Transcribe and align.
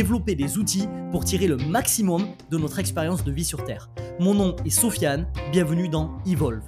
développer 0.00 0.34
des 0.34 0.56
outils 0.56 0.88
pour 1.10 1.26
tirer 1.26 1.46
le 1.46 1.58
maximum 1.58 2.26
de 2.50 2.56
notre 2.56 2.78
expérience 2.78 3.22
de 3.22 3.30
vie 3.30 3.44
sur 3.44 3.64
Terre. 3.64 3.90
Mon 4.18 4.32
nom 4.32 4.56
est 4.64 4.70
Sofiane, 4.70 5.30
bienvenue 5.52 5.90
dans 5.90 6.16
Evolve. 6.24 6.62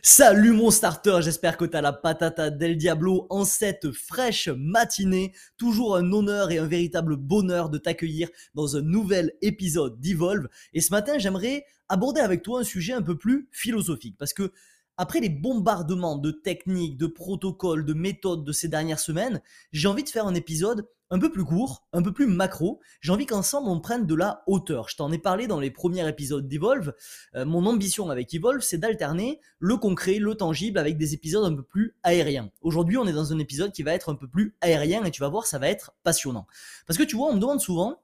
Salut 0.00 0.52
mon 0.52 0.70
starter, 0.70 1.18
j'espère 1.20 1.56
que 1.56 1.64
t'as 1.64 1.80
la 1.80 1.92
patata 1.92 2.50
del 2.50 2.76
diablo 2.76 3.26
en 3.28 3.44
cette 3.44 3.90
fraîche 3.90 4.48
matinée. 4.56 5.32
Toujours 5.56 5.96
un 5.96 6.12
honneur 6.12 6.52
et 6.52 6.58
un 6.58 6.66
véritable 6.66 7.16
bonheur 7.16 7.70
de 7.70 7.78
t'accueillir 7.78 8.28
dans 8.54 8.76
un 8.76 8.82
nouvel 8.82 9.32
épisode 9.42 9.98
d'Evolve. 9.98 10.46
Et 10.74 10.80
ce 10.80 10.92
matin, 10.92 11.18
j'aimerais 11.18 11.64
aborder 11.88 12.20
avec 12.20 12.42
toi 12.42 12.60
un 12.60 12.64
sujet 12.64 12.92
un 12.92 13.02
peu 13.02 13.18
plus 13.18 13.48
philosophique 13.50 14.14
parce 14.16 14.32
que 14.32 14.52
après 14.96 15.20
les 15.20 15.28
bombardements 15.28 16.16
de 16.16 16.30
techniques, 16.30 16.96
de 16.96 17.06
protocoles, 17.06 17.84
de 17.84 17.94
méthodes 17.94 18.44
de 18.44 18.52
ces 18.52 18.68
dernières 18.68 19.00
semaines, 19.00 19.40
j'ai 19.72 19.88
envie 19.88 20.04
de 20.04 20.08
faire 20.08 20.26
un 20.26 20.34
épisode 20.34 20.86
un 21.10 21.18
peu 21.18 21.30
plus 21.30 21.44
court, 21.44 21.86
un 21.92 22.02
peu 22.02 22.12
plus 22.12 22.26
macro. 22.26 22.80
J'ai 23.00 23.12
envie 23.12 23.26
qu'ensemble 23.26 23.68
on 23.68 23.80
prenne 23.80 24.06
de 24.06 24.14
la 24.14 24.42
hauteur. 24.46 24.88
Je 24.88 24.96
t'en 24.96 25.12
ai 25.12 25.18
parlé 25.18 25.46
dans 25.46 25.60
les 25.60 25.70
premiers 25.70 26.08
épisodes 26.08 26.48
d'Evolve. 26.48 26.94
Euh, 27.36 27.44
mon 27.44 27.66
ambition 27.66 28.10
avec 28.10 28.32
Evolve, 28.34 28.62
c'est 28.62 28.78
d'alterner 28.78 29.40
le 29.58 29.76
concret, 29.76 30.18
le 30.18 30.34
tangible 30.34 30.78
avec 30.78 30.96
des 30.96 31.14
épisodes 31.14 31.44
un 31.44 31.54
peu 31.54 31.62
plus 31.62 31.94
aériens. 32.02 32.50
Aujourd'hui, 32.62 32.96
on 32.96 33.06
est 33.06 33.12
dans 33.12 33.32
un 33.32 33.38
épisode 33.38 33.72
qui 33.72 33.82
va 33.82 33.92
être 33.92 34.10
un 34.10 34.16
peu 34.16 34.28
plus 34.28 34.56
aérien 34.60 35.04
et 35.04 35.10
tu 35.10 35.20
vas 35.20 35.28
voir, 35.28 35.46
ça 35.46 35.58
va 35.58 35.68
être 35.68 35.94
passionnant. 36.02 36.46
Parce 36.86 36.98
que 36.98 37.04
tu 37.04 37.16
vois, 37.16 37.28
on 37.28 37.34
me 37.34 37.40
demande 37.40 37.60
souvent, 37.60 38.02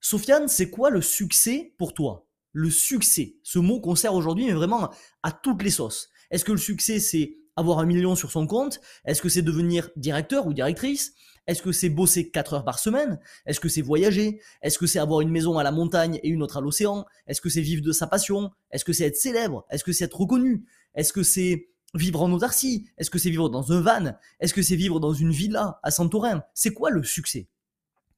Sofiane, 0.00 0.48
c'est 0.48 0.70
quoi 0.70 0.90
le 0.90 1.02
succès 1.02 1.74
pour 1.78 1.94
toi? 1.94 2.26
Le 2.52 2.68
succès, 2.68 3.36
ce 3.42 3.58
mot 3.58 3.80
qu'on 3.80 3.94
sert 3.94 4.14
aujourd'hui, 4.14 4.46
mais 4.46 4.52
vraiment 4.52 4.90
à 5.22 5.30
toutes 5.30 5.62
les 5.62 5.70
sauces. 5.70 6.10
Est-ce 6.30 6.44
que 6.44 6.52
le 6.52 6.58
succès, 6.58 7.00
c'est 7.00 7.36
avoir 7.56 7.78
un 7.78 7.86
million 7.86 8.14
sur 8.14 8.30
son 8.30 8.46
compte 8.46 8.80
Est-ce 9.04 9.22
que 9.22 9.28
c'est 9.28 9.42
devenir 9.42 9.90
directeur 9.96 10.46
ou 10.46 10.54
directrice 10.54 11.12
Est-ce 11.46 11.62
que 11.62 11.72
c'est 11.72 11.88
bosser 11.88 12.30
4 12.30 12.54
heures 12.54 12.64
par 12.64 12.78
semaine 12.78 13.18
Est-ce 13.46 13.60
que 13.60 13.68
c'est 13.68 13.82
voyager 13.82 14.40
Est-ce 14.62 14.78
que 14.78 14.86
c'est 14.86 14.98
avoir 14.98 15.20
une 15.20 15.30
maison 15.30 15.58
à 15.58 15.62
la 15.62 15.72
montagne 15.72 16.20
et 16.22 16.28
une 16.28 16.42
autre 16.42 16.56
à 16.56 16.60
l'océan 16.60 17.04
Est-ce 17.26 17.40
que 17.40 17.48
c'est 17.48 17.60
vivre 17.60 17.82
de 17.82 17.92
sa 17.92 18.06
passion 18.06 18.50
Est-ce 18.70 18.84
que 18.84 18.92
c'est 18.92 19.04
être 19.04 19.16
célèbre 19.16 19.66
Est-ce 19.70 19.84
que 19.84 19.92
c'est 19.92 20.04
être 20.04 20.20
reconnu 20.20 20.64
Est-ce 20.94 21.12
que 21.12 21.22
c'est 21.22 21.68
vivre 21.94 22.22
en 22.22 22.32
autarcie 22.32 22.88
Est-ce 22.98 23.10
que 23.10 23.18
c'est 23.18 23.30
vivre 23.30 23.48
dans 23.48 23.72
un 23.72 23.80
van 23.80 24.12
Est-ce 24.38 24.54
que 24.54 24.62
c'est 24.62 24.76
vivre 24.76 25.00
dans 25.00 25.12
une 25.12 25.32
villa 25.32 25.80
à 25.82 25.90
Santorin 25.90 26.42
C'est 26.54 26.72
quoi 26.72 26.90
le 26.90 27.02
succès 27.02 27.48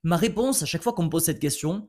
Ma 0.05 0.17
réponse 0.17 0.63
à 0.63 0.67
chaque 0.67 0.83
fois 0.83 0.93
qu'on 0.93 1.05
me 1.05 1.11
pose 1.11 1.25
cette 1.25 1.39
question, 1.39 1.89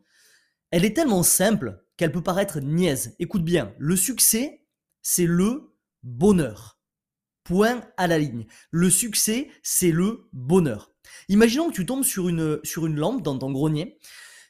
elle 0.71 0.85
est 0.85 0.95
tellement 0.95 1.23
simple 1.23 1.83
qu'elle 1.97 2.11
peut 2.11 2.23
paraître 2.23 2.59
niaise. 2.59 3.15
Écoute 3.19 3.43
bien, 3.43 3.73
le 3.77 3.95
succès, 3.95 4.65
c'est 5.01 5.25
le 5.25 5.72
bonheur. 6.03 6.79
Point 7.43 7.83
à 7.97 8.07
la 8.07 8.19
ligne. 8.19 8.45
Le 8.71 8.89
succès, 8.89 9.49
c'est 9.63 9.91
le 9.91 10.29
bonheur. 10.31 10.91
Imaginons 11.27 11.69
que 11.69 11.75
tu 11.75 11.85
tombes 11.85 12.03
sur 12.03 12.29
une, 12.29 12.59
lampe 12.95 13.21
dans 13.21 13.37
ton 13.37 13.51
grenier, 13.51 13.97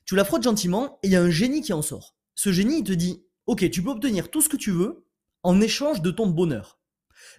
tu 0.06 0.16
la 0.16 0.26
frottes 0.26 0.44
gentiment 0.44 1.00
et 1.02 1.08
il 1.08 1.14
y 1.14 1.16
a 1.16 1.22
un 1.22 1.30
génie 1.30 1.62
qui 1.62 1.74
en 1.74 1.82
sort. 1.82 2.16
Ce 2.36 2.52
génie, 2.52 2.80
il 2.80 2.84
te 2.84 2.92
dit, 2.92 3.26
ok, 3.48 3.70
tu 3.70 3.82
peux 3.82 3.90
obtenir 3.90 4.30
tout 4.30 4.42
ce 4.42 4.50
que 4.50 4.58
tu 4.58 4.72
veux 4.72 5.06
en 5.44 5.60
échange 5.62 6.02
de 6.02 6.12
ton 6.12 6.28
bonheur. 6.28 6.80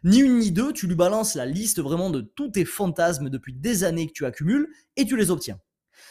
Ni 0.03 0.19
une 0.19 0.39
ni 0.39 0.51
deux, 0.51 0.73
tu 0.73 0.87
lui 0.87 0.95
balances 0.95 1.35
la 1.35 1.47
liste 1.47 1.81
vraiment 1.81 2.11
de 2.11 2.21
tous 2.21 2.49
tes 2.51 2.65
fantasmes 2.65 3.31
depuis 3.31 3.53
des 3.53 3.85
années 3.85 4.07
que 4.07 4.13
tu 4.13 4.27
accumules 4.27 4.69
et 4.97 5.07
tu 5.07 5.17
les 5.17 5.31
obtiens. 5.31 5.61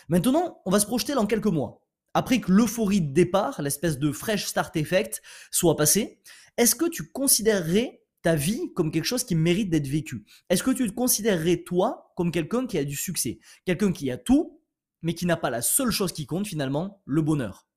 Maintenant, 0.09 0.61
on 0.66 0.72
va 0.72 0.79
se 0.79 0.85
projeter 0.85 1.13
dans 1.13 1.25
quelques 1.25 1.45
mois. 1.47 1.82
Après 2.13 2.40
que 2.40 2.51
l'euphorie 2.51 3.01
de 3.01 3.13
départ, 3.13 3.62
l'espèce 3.62 3.97
de 3.97 4.12
fresh 4.12 4.46
start 4.46 4.75
effect, 4.75 5.22
soit 5.51 5.75
passée, 5.75 6.19
est-ce 6.57 6.75
que 6.75 6.88
tu 6.88 7.12
considérerais 7.12 8.01
ta 8.22 8.35
vie 8.35 8.72
comme 8.75 8.91
quelque 8.91 9.06
chose 9.06 9.24
qui 9.24 9.35
mérite 9.35 9.69
d'être 9.69 9.88
vécu? 9.88 10.25
Est-ce 10.50 10.63
que 10.63 10.72
tu 10.72 10.88
te 10.88 10.94
considérerais 10.94 11.63
toi 11.63 12.13
comme 12.16 12.31
quelqu'un 12.31 12.68
qui 12.68 12.78
a 12.78 12.84
du 12.84 12.96
succès? 12.96 13.40
Quelqu'un 13.66 13.91
qui 13.91 14.12
a 14.12 14.18
tout, 14.18 14.62
mais 15.02 15.13
qui 15.13 15.25
n'a 15.25 15.38
pas 15.38 15.50
la 15.50 15.62
seule 15.62 15.91
chose 15.91 16.13
qui 16.13 16.25
compte 16.25 16.47
finalement, 16.47 17.02
le 17.06 17.22
bonheur? 17.22 17.68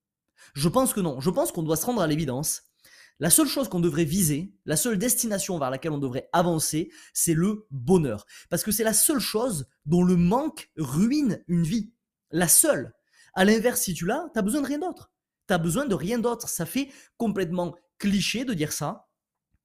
Je 0.54 0.68
pense 0.68 0.92
que 0.92 1.00
non. 1.00 1.20
Je 1.20 1.30
pense 1.30 1.50
qu'on 1.50 1.62
doit 1.62 1.76
se 1.76 1.86
rendre 1.86 2.02
à 2.02 2.06
l'évidence. 2.06 2.62
La 3.18 3.30
seule 3.30 3.48
chose 3.48 3.68
qu'on 3.68 3.80
devrait 3.80 4.04
viser, 4.04 4.52
la 4.66 4.76
seule 4.76 4.98
destination 4.98 5.58
vers 5.58 5.70
laquelle 5.70 5.92
on 5.92 5.98
devrait 5.98 6.28
avancer, 6.34 6.90
c'est 7.14 7.32
le 7.32 7.66
bonheur. 7.70 8.26
Parce 8.50 8.62
que 8.62 8.70
c'est 8.70 8.84
la 8.84 8.92
seule 8.92 9.20
chose 9.20 9.66
dont 9.86 10.02
le 10.02 10.16
manque 10.16 10.70
ruine 10.76 11.42
une 11.48 11.62
vie. 11.62 11.94
La 12.30 12.46
seule. 12.46 12.92
À 13.36 13.44
l'inverse, 13.44 13.82
si 13.82 13.94
tu 13.94 14.06
l'as, 14.06 14.26
tu 14.32 14.38
as 14.38 14.42
besoin 14.42 14.62
de 14.62 14.66
rien 14.66 14.78
d'autre. 14.78 15.12
Tu 15.46 15.54
as 15.54 15.58
besoin 15.58 15.86
de 15.86 15.94
rien 15.94 16.18
d'autre. 16.18 16.48
Ça 16.48 16.66
fait 16.66 16.88
complètement 17.16 17.76
cliché 17.98 18.44
de 18.44 18.54
dire 18.54 18.72
ça, 18.72 19.06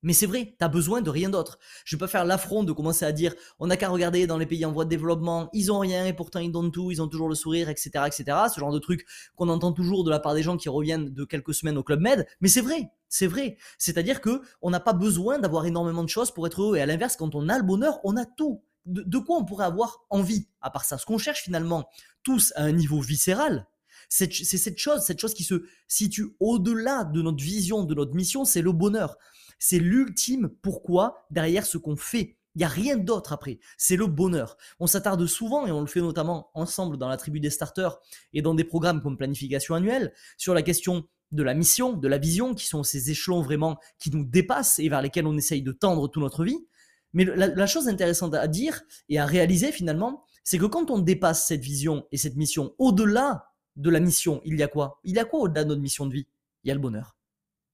mais 0.03 0.13
c'est 0.13 0.25
vrai, 0.25 0.55
tu 0.57 0.65
as 0.65 0.67
besoin 0.67 1.01
de 1.01 1.09
rien 1.09 1.29
d'autre. 1.29 1.59
Je 1.85 1.95
vais 1.95 1.99
pas 1.99 2.07
faire 2.07 2.25
l'affront 2.25 2.63
de 2.63 2.71
commencer 2.71 3.05
à 3.05 3.11
dire 3.11 3.35
on 3.59 3.67
n'a 3.67 3.77
qu'à 3.77 3.89
regarder 3.89 4.25
dans 4.25 4.37
les 4.37 4.47
pays 4.47 4.65
en 4.65 4.71
voie 4.71 4.83
de 4.83 4.89
développement, 4.89 5.49
ils 5.53 5.71
ont 5.71 5.79
rien 5.79 6.05
et 6.05 6.13
pourtant 6.13 6.39
ils 6.39 6.51
donnent 6.51 6.71
tout, 6.71 6.91
ils 6.91 7.01
ont 7.01 7.07
toujours 7.07 7.29
le 7.29 7.35
sourire, 7.35 7.69
etc. 7.69 8.05
etc. 8.07 8.25
Ce 8.53 8.59
genre 8.59 8.71
de 8.71 8.79
truc 8.79 9.05
qu'on 9.35 9.47
entend 9.49 9.71
toujours 9.73 10.03
de 10.03 10.09
la 10.09 10.19
part 10.19 10.33
des 10.33 10.41
gens 10.41 10.57
qui 10.57 10.69
reviennent 10.69 11.13
de 11.13 11.23
quelques 11.23 11.53
semaines 11.53 11.77
au 11.77 11.83
Club 11.83 12.01
Med. 12.01 12.27
Mais 12.41 12.49
c'est 12.49 12.61
vrai, 12.61 12.89
c'est 13.09 13.27
vrai. 13.27 13.57
C'est-à-dire 13.77 14.21
que 14.21 14.41
on 14.61 14.71
n'a 14.71 14.79
pas 14.79 14.93
besoin 14.93 15.37
d'avoir 15.37 15.65
énormément 15.65 16.03
de 16.03 16.09
choses 16.09 16.31
pour 16.31 16.47
être 16.47 16.61
heureux. 16.61 16.77
Et 16.77 16.81
à 16.81 16.87
l'inverse, 16.87 17.15
quand 17.15 17.35
on 17.35 17.47
a 17.47 17.57
le 17.57 17.63
bonheur, 17.63 17.99
on 18.03 18.17
a 18.17 18.25
tout. 18.25 18.63
De, 18.85 19.17
quoi 19.19 19.37
on 19.37 19.45
pourrait 19.45 19.65
avoir 19.65 20.05
envie 20.09 20.47
à 20.61 20.71
part 20.71 20.85
ça 20.85 20.97
Ce 20.97 21.05
qu'on 21.05 21.17
cherche 21.17 21.43
finalement 21.43 21.87
tous 22.23 22.51
à 22.55 22.63
un 22.63 22.71
niveau 22.71 22.99
viscéral, 22.99 23.67
c'est 24.09 24.31
cette 24.31 24.77
chose, 24.77 25.01
cette 25.01 25.19
chose 25.19 25.33
qui 25.33 25.43
se 25.43 25.63
situe 25.87 26.35
au-delà 26.39 27.05
de 27.05 27.21
notre 27.21 27.43
vision, 27.43 27.83
de 27.83 27.95
notre 27.95 28.13
mission, 28.13 28.43
c'est 28.43 28.61
le 28.61 28.71
bonheur. 28.71 29.17
C'est 29.59 29.79
l'ultime 29.79 30.49
pourquoi 30.61 31.25
derrière 31.29 31.65
ce 31.65 31.77
qu'on 31.77 31.95
fait. 31.95 32.37
Il 32.55 32.59
n'y 32.59 32.65
a 32.65 32.69
rien 32.69 32.97
d'autre 32.97 33.31
après. 33.31 33.59
C'est 33.77 33.95
le 33.95 34.07
bonheur. 34.07 34.57
On 34.79 34.87
s'attarde 34.87 35.25
souvent, 35.25 35.65
et 35.65 35.71
on 35.71 35.79
le 35.79 35.87
fait 35.87 36.01
notamment 36.01 36.49
ensemble 36.53 36.97
dans 36.97 37.07
la 37.07 37.15
tribu 37.15 37.39
des 37.39 37.49
starters 37.49 37.97
et 38.33 38.41
dans 38.41 38.53
des 38.53 38.65
programmes 38.65 39.01
comme 39.01 39.17
planification 39.17 39.75
annuelle, 39.75 40.13
sur 40.37 40.53
la 40.53 40.61
question 40.61 41.07
de 41.31 41.43
la 41.43 41.53
mission, 41.53 41.93
de 41.93 42.07
la 42.09 42.17
vision, 42.17 42.53
qui 42.53 42.65
sont 42.65 42.83
ces 42.83 43.09
échelons 43.09 43.41
vraiment 43.41 43.79
qui 43.99 44.11
nous 44.11 44.25
dépassent 44.25 44.79
et 44.79 44.89
vers 44.89 45.01
lesquels 45.01 45.27
on 45.27 45.37
essaye 45.37 45.61
de 45.61 45.71
tendre 45.71 46.09
toute 46.09 46.21
notre 46.21 46.43
vie. 46.43 46.67
Mais 47.13 47.25
la, 47.25 47.67
chose 47.67 47.87
intéressante 47.87 48.33
à 48.33 48.47
dire 48.47 48.81
et 49.09 49.19
à 49.19 49.25
réaliser 49.25 49.71
finalement, 49.71 50.23
c'est 50.43 50.57
que 50.57 50.65
quand 50.65 50.91
on 50.91 50.99
dépasse 50.99 51.45
cette 51.45 51.61
vision 51.61 52.05
et 52.11 52.17
cette 52.17 52.35
mission 52.35 52.73
au-delà 52.77 53.51
de 53.75 53.89
la 53.89 53.99
mission, 53.99 54.41
il 54.45 54.57
y 54.57 54.63
a 54.63 54.67
quoi? 54.67 54.99
Il 55.03 55.15
y 55.15 55.19
a 55.19 55.25
quoi 55.25 55.41
au-delà 55.41 55.63
de 55.63 55.69
notre 55.69 55.81
mission 55.81 56.05
de 56.05 56.13
vie? 56.13 56.27
Il 56.63 56.69
y 56.69 56.71
a 56.71 56.73
le 56.73 56.79
bonheur. 56.79 57.17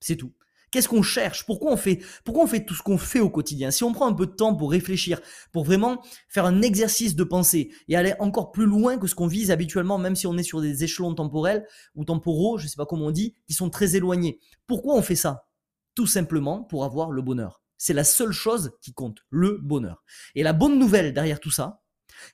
C'est 0.00 0.16
tout. 0.16 0.32
Qu'est-ce 0.70 0.88
qu'on 0.88 1.02
cherche? 1.02 1.46
Pourquoi 1.46 1.72
on 1.72 1.78
fait 1.78 2.00
Pourquoi 2.24 2.44
on 2.44 2.46
fait 2.46 2.64
tout 2.64 2.74
ce 2.74 2.82
qu'on 2.82 2.98
fait 2.98 3.20
au 3.20 3.30
quotidien? 3.30 3.70
Si 3.70 3.84
on 3.84 3.92
prend 3.92 4.06
un 4.06 4.12
peu 4.12 4.26
de 4.26 4.32
temps 4.32 4.54
pour 4.54 4.70
réfléchir, 4.70 5.20
pour 5.50 5.64
vraiment 5.64 6.02
faire 6.28 6.44
un 6.44 6.60
exercice 6.60 7.16
de 7.16 7.24
pensée 7.24 7.70
et 7.88 7.96
aller 7.96 8.14
encore 8.18 8.52
plus 8.52 8.66
loin 8.66 8.98
que 8.98 9.06
ce 9.06 9.14
qu'on 9.14 9.26
vise 9.26 9.50
habituellement, 9.50 9.96
même 9.96 10.14
si 10.14 10.26
on 10.26 10.36
est 10.36 10.42
sur 10.42 10.60
des 10.60 10.84
échelons 10.84 11.14
temporels 11.14 11.66
ou 11.94 12.04
temporaux, 12.04 12.58
je 12.58 12.64
ne 12.64 12.68
sais 12.68 12.76
pas 12.76 12.84
comment 12.84 13.06
on 13.06 13.10
dit, 13.10 13.34
qui 13.46 13.54
sont 13.54 13.70
très 13.70 13.96
éloignés. 13.96 14.40
Pourquoi 14.66 14.94
on 14.94 15.02
fait 15.02 15.16
ça? 15.16 15.48
Tout 15.94 16.06
simplement 16.06 16.62
pour 16.62 16.84
avoir 16.84 17.12
le 17.12 17.22
bonheur. 17.22 17.62
C'est 17.78 17.94
la 17.94 18.04
seule 18.04 18.32
chose 18.32 18.72
qui 18.82 18.92
compte, 18.92 19.20
le 19.30 19.58
bonheur. 19.62 20.04
Et 20.34 20.42
la 20.42 20.52
bonne 20.52 20.78
nouvelle 20.78 21.14
derrière 21.14 21.40
tout 21.40 21.50
ça, 21.50 21.82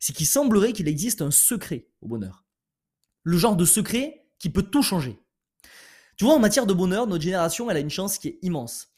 c'est 0.01 0.15
qu'il 0.15 0.27
semblerait 0.27 0.73
qu'il 0.73 0.89
existe 0.89 1.23
un 1.23 1.31
secret 1.31 1.87
au 2.01 2.09
bonheur 2.09 2.45
le 3.25 3.39
genre 3.39 3.57
de 3.57 3.65
secret 3.65 4.27
qui 4.39 4.51
peut 4.51 4.63
tout 4.63 4.83
changer. 4.83 5.19
Tu 6.17 6.25
vois, 6.25 6.35
en 6.35 6.39
matière 6.39 6.67
de 6.67 6.75
bonheur, 6.75 7.09
notre 7.09 7.25
génération, 7.25 7.69
elle 7.71 7.79
a 7.79 7.81
une 7.81 7.91
chance 7.91 8.19
qui 8.19 8.29
est 8.29 8.39
immense. 8.43 8.89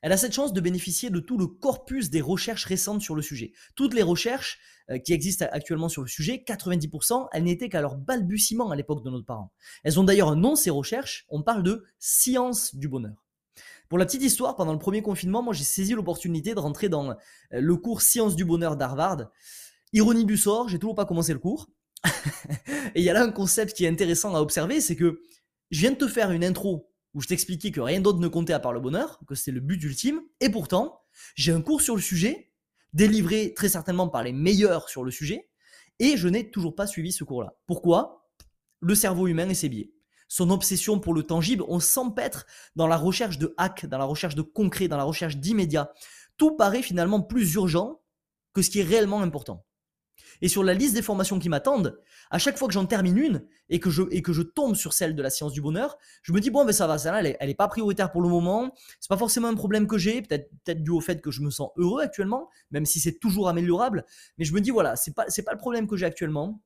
Elle 0.00 0.12
a 0.12 0.16
cette 0.16 0.34
chance 0.34 0.52
de 0.52 0.60
bénéficier 0.60 1.08
de 1.08 1.20
tout 1.20 1.38
le 1.38 1.46
corpus 1.46 2.10
des 2.10 2.20
recherches 2.20 2.64
récentes 2.64 3.00
sur 3.00 3.14
le 3.14 3.22
sujet. 3.22 3.52
Toutes 3.76 3.94
les 3.94 4.02
recherches 4.02 4.58
euh, 4.90 4.98
qui 4.98 5.12
existent 5.12 5.46
actuellement 5.50 5.88
sur 5.88 6.02
le 6.02 6.08
sujet, 6.08 6.42
90%, 6.46 7.28
elles 7.32 7.44
n'étaient 7.44 7.68
qu'à 7.68 7.80
leur 7.80 7.96
balbutiement 7.96 8.70
à 8.70 8.76
l'époque 8.76 9.04
de 9.04 9.10
nos 9.10 9.22
parents. 9.22 9.52
Elles 9.82 10.00
ont 10.00 10.04
d'ailleurs 10.04 10.28
un 10.28 10.36
nom, 10.36 10.56
ces 10.56 10.70
recherches, 10.70 11.24
on 11.28 11.42
parle 11.42 11.62
de 11.62 11.84
science 11.98 12.74
du 12.74 12.88
bonheur. 12.88 13.23
Pour 13.88 13.98
la 13.98 14.06
petite 14.06 14.22
histoire, 14.22 14.56
pendant 14.56 14.72
le 14.72 14.78
premier 14.78 15.02
confinement, 15.02 15.42
moi 15.42 15.54
j'ai 15.54 15.64
saisi 15.64 15.94
l'opportunité 15.94 16.54
de 16.54 16.60
rentrer 16.60 16.88
dans 16.88 17.10
euh, 17.10 17.14
le 17.52 17.76
cours 17.76 18.02
Science 18.02 18.36
du 18.36 18.44
bonheur 18.44 18.76
d'Harvard. 18.76 19.30
Ironie 19.92 20.24
du 20.24 20.36
sort, 20.36 20.68
j'ai 20.68 20.78
toujours 20.78 20.94
pas 20.94 21.04
commencé 21.04 21.32
le 21.32 21.38
cours. 21.38 21.68
et 22.94 23.00
il 23.00 23.04
y 23.04 23.10
a 23.10 23.12
là 23.12 23.22
un 23.22 23.30
concept 23.30 23.76
qui 23.76 23.84
est 23.84 23.88
intéressant 23.88 24.34
à 24.34 24.40
observer, 24.40 24.80
c'est 24.80 24.96
que 24.96 25.22
je 25.70 25.80
viens 25.80 25.92
de 25.92 25.96
te 25.96 26.08
faire 26.08 26.30
une 26.30 26.44
intro 26.44 26.90
où 27.14 27.20
je 27.20 27.28
t'expliquais 27.28 27.70
que 27.70 27.80
rien 27.80 28.00
d'autre 28.00 28.18
ne 28.18 28.28
comptait 28.28 28.52
à 28.52 28.58
part 28.58 28.72
le 28.72 28.80
bonheur, 28.80 29.20
que 29.26 29.34
c'était 29.34 29.52
le 29.52 29.60
but 29.60 29.82
ultime, 29.82 30.20
et 30.40 30.50
pourtant, 30.50 31.00
j'ai 31.36 31.52
un 31.52 31.62
cours 31.62 31.80
sur 31.80 31.94
le 31.94 32.02
sujet, 32.02 32.50
délivré 32.92 33.54
très 33.54 33.68
certainement 33.68 34.08
par 34.08 34.22
les 34.22 34.32
meilleurs 34.32 34.88
sur 34.88 35.04
le 35.04 35.10
sujet, 35.10 35.48
Et 36.00 36.16
je 36.16 36.26
n'ai 36.26 36.50
toujours 36.50 36.74
pas 36.74 36.88
suivi 36.88 37.12
ce 37.12 37.22
cours-là. 37.22 37.54
Pourquoi? 37.66 38.28
Le 38.80 38.96
cerveau 38.96 39.28
humain 39.28 39.48
et 39.48 39.54
ses 39.54 39.68
biais. 39.68 39.93
Son 40.28 40.50
obsession 40.50 40.98
pour 40.98 41.14
le 41.14 41.22
tangible, 41.22 41.64
on 41.68 41.80
s'empêtre 41.80 42.46
dans 42.76 42.86
la 42.86 42.96
recherche 42.96 43.38
de 43.38 43.54
hack, 43.56 43.86
dans 43.86 43.98
la 43.98 44.04
recherche 44.04 44.34
de 44.34 44.42
concret, 44.42 44.88
dans 44.88 44.96
la 44.96 45.04
recherche 45.04 45.36
d'immédiat. 45.36 45.92
Tout 46.36 46.56
paraît 46.56 46.82
finalement 46.82 47.22
plus 47.22 47.54
urgent 47.54 48.00
que 48.52 48.62
ce 48.62 48.70
qui 48.70 48.80
est 48.80 48.84
réellement 48.84 49.20
important. 49.20 49.64
Et 50.40 50.48
sur 50.48 50.64
la 50.64 50.74
liste 50.74 50.94
des 50.94 51.02
formations 51.02 51.38
qui 51.38 51.48
m'attendent, 51.48 51.98
à 52.30 52.38
chaque 52.38 52.58
fois 52.58 52.68
que 52.68 52.74
j'en 52.74 52.86
termine 52.86 53.16
une 53.16 53.46
et 53.68 53.80
que, 53.80 53.90
je, 53.90 54.02
et 54.10 54.22
que 54.22 54.32
je 54.32 54.42
tombe 54.42 54.74
sur 54.74 54.92
celle 54.92 55.14
de 55.14 55.22
la 55.22 55.30
science 55.30 55.52
du 55.52 55.60
bonheur, 55.60 55.98
je 56.22 56.32
me 56.32 56.40
dis 56.40 56.50
bon, 56.50 56.64
ben 56.64 56.72
ça 56.72 56.86
va, 56.86 56.98
celle-là, 56.98 57.34
elle, 57.38 57.48
n'est 57.48 57.54
pas 57.54 57.68
prioritaire 57.68 58.10
pour 58.10 58.20
le 58.20 58.28
moment. 58.28 58.72
C'est 59.00 59.08
pas 59.08 59.16
forcément 59.16 59.48
un 59.48 59.54
problème 59.54 59.86
que 59.86 59.98
j'ai, 59.98 60.22
peut-être 60.22 60.50
peut-être 60.64 60.82
dû 60.82 60.90
au 60.90 61.00
fait 61.00 61.20
que 61.20 61.30
je 61.30 61.42
me 61.42 61.50
sens 61.50 61.70
heureux 61.76 62.02
actuellement, 62.02 62.48
même 62.70 62.86
si 62.86 63.00
c'est 63.00 63.18
toujours 63.18 63.48
améliorable. 63.48 64.04
Mais 64.38 64.44
je 64.44 64.52
me 64.52 64.60
dis 64.60 64.70
voilà, 64.70 64.96
c'est 64.96 65.14
pas 65.14 65.24
c'est 65.28 65.42
pas 65.42 65.52
le 65.52 65.58
problème 65.58 65.86
que 65.86 65.96
j'ai 65.96 66.06
actuellement. 66.06 66.60